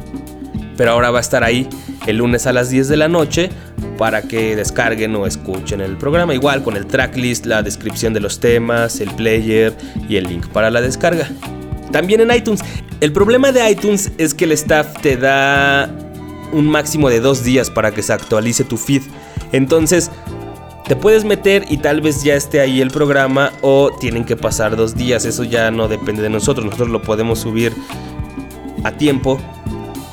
[0.79, 1.69] pero ahora va a estar ahí
[2.09, 3.51] el lunes a las 10 de la noche
[3.99, 6.35] para que descarguen o escuchen el programa.
[6.35, 9.77] Igual con el tracklist, la descripción de los temas, el player
[10.09, 11.29] y el link para la descarga.
[11.93, 12.61] También en iTunes.
[13.01, 15.91] El problema de iTunes es que el staff te da
[16.53, 19.03] un máximo de dos días para que se actualice tu feed.
[19.53, 20.11] Entonces,
[20.87, 24.77] te puedes meter y tal vez ya esté ahí el programa o tienen que pasar
[24.77, 25.27] dos días.
[25.27, 26.65] Eso ya no depende de nosotros.
[26.65, 27.75] Nosotros lo podemos subir
[28.85, 29.39] a tiempo,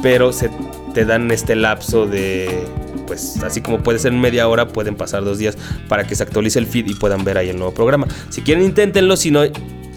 [0.01, 0.49] pero se
[0.95, 2.63] te dan este lapso de
[3.05, 5.57] pues así como puede ser media hora, pueden pasar dos días
[5.89, 8.07] para que se actualice el feed y puedan ver ahí el nuevo programa.
[8.29, 9.41] Si quieren, inténtenlo, si no,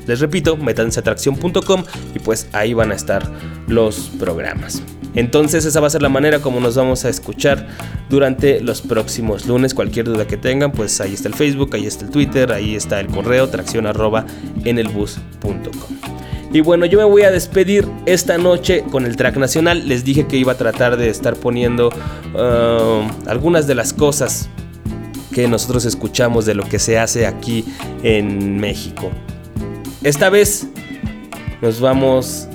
[0.07, 1.85] les repito, métanse a atracción.com
[2.15, 3.31] y pues ahí van a estar
[3.69, 4.83] los programas.
[5.15, 7.69] Entonces esa va a ser la manera como nos vamos a escuchar
[8.11, 9.75] durante los próximos lunes.
[9.75, 13.01] Cualquier duda que tengan, pues ahí está el Facebook, ahí está el Twitter, ahí está
[13.01, 13.87] el correo tracción
[14.65, 14.89] en el
[16.53, 19.87] Y bueno, yo me voy a despedir esta noche con el track nacional.
[19.87, 24.49] Les dije que iba a tratar de estar poniendo uh, algunas de las cosas
[25.33, 27.65] que nosotros escuchamos de lo que se hace aquí
[28.03, 29.11] en México.
[30.03, 30.67] Esta vez
[31.61, 32.49] nos vamos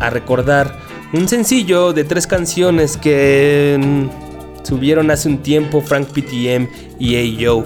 [0.00, 0.78] a recordar
[1.14, 7.64] un sencillo de tres canciones que mm, subieron hace un tiempo Frank PTM y A.Yo.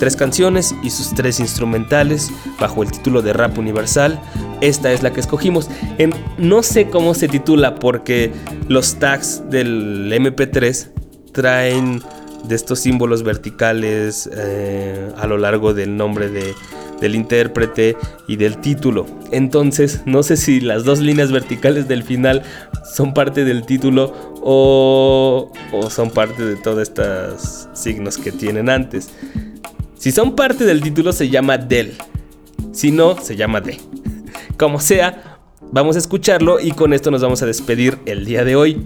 [0.00, 4.18] Tres canciones y sus tres instrumentales bajo el título de Rap Universal.
[4.62, 5.68] Esta es la que escogimos.
[6.38, 8.32] No sé cómo se titula porque
[8.66, 10.88] los tags del MP3
[11.32, 12.02] traen
[12.44, 16.54] de estos símbolos verticales eh, a lo largo del nombre de,
[17.02, 17.94] del intérprete
[18.26, 19.04] y del título.
[19.32, 22.42] Entonces, no sé si las dos líneas verticales del final
[22.94, 29.10] son parte del título o, o son parte de todos estos signos que tienen antes.
[30.00, 31.92] Si son parte del título se llama del.
[32.72, 33.78] Si no, se llama de.
[34.56, 35.38] Como sea,
[35.72, 38.82] vamos a escucharlo y con esto nos vamos a despedir el día de hoy.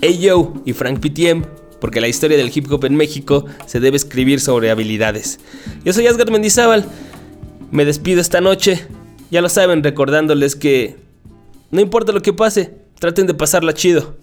[0.00, 1.44] Hey Yo y Frank PTM,
[1.82, 5.38] porque la historia del hip hop en México se debe escribir sobre habilidades.
[5.84, 6.86] Yo soy Asgard Mendizábal,
[7.70, 8.86] me despido esta noche,
[9.30, 10.96] ya lo saben, recordándoles que
[11.70, 14.16] no importa lo que pase, traten de pasarla chido.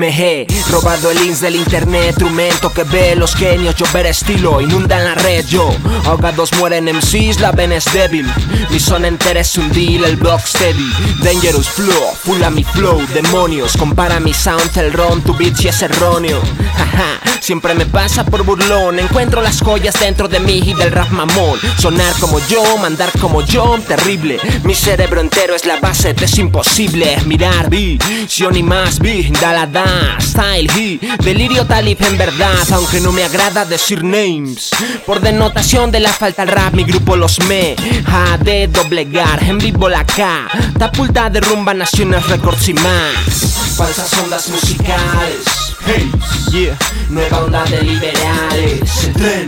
[0.00, 4.62] Me he robado el ins del internet, instrumento que ve los genios, yo ver estilo,
[4.62, 5.70] inundan la red, yo.
[6.06, 8.26] Ahogados mueren MCs, la ven es débil.
[8.70, 10.90] Mi zona entera es un deal, el block steady.
[11.22, 13.76] Dangerous flow, full a mi flow, demonios.
[13.76, 16.40] Compara mi sound, el ron, tu si es erróneo.
[16.78, 18.98] Jaja, siempre me pasa por burlón.
[19.00, 21.60] Encuentro las joyas dentro de mí y del rap mamón.
[21.78, 24.38] Sonar como yo, mandar como yo, terrible.
[24.64, 27.18] Mi cerebro entero es la base, te es imposible.
[27.26, 27.98] Mirar, vi,
[28.38, 29.89] y más, vi, da la da
[30.20, 34.70] Style he, delirio talib en verdad Aunque no me agrada decir names.
[35.06, 37.76] Por denotación de la falta al rap Mi grupo los me.
[38.06, 43.74] Ha de doblegar En vivo la K Tapulta de rumba naciones records y más.
[43.76, 45.44] Falsas ondas musicales
[45.86, 46.10] Hey,
[46.52, 46.76] yeah
[47.10, 49.04] Nueva onda de liberales.
[49.04, 49.46] El tren.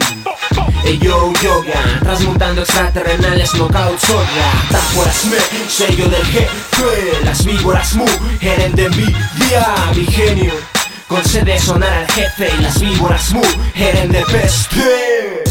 [0.84, 5.36] Ey yo yoga, transmutando extraterrenales, knockout soga Táforas me,
[5.68, 7.24] sello del jefe.
[7.24, 8.04] Las víboras mu,
[8.40, 10.52] eren de envidia Mi genio,
[11.06, 13.42] concede sonar al jefe Y las víboras mu,
[13.76, 15.44] eren de peste.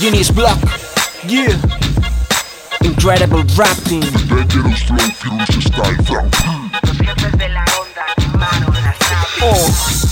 [0.00, 0.58] Genius Block,
[1.26, 1.54] yeah.
[2.80, 6.34] Incredible rapping Dangerous flow, furious style, Frank
[6.84, 8.96] Los jefes de la onda quemaron las
[9.42, 10.11] oh.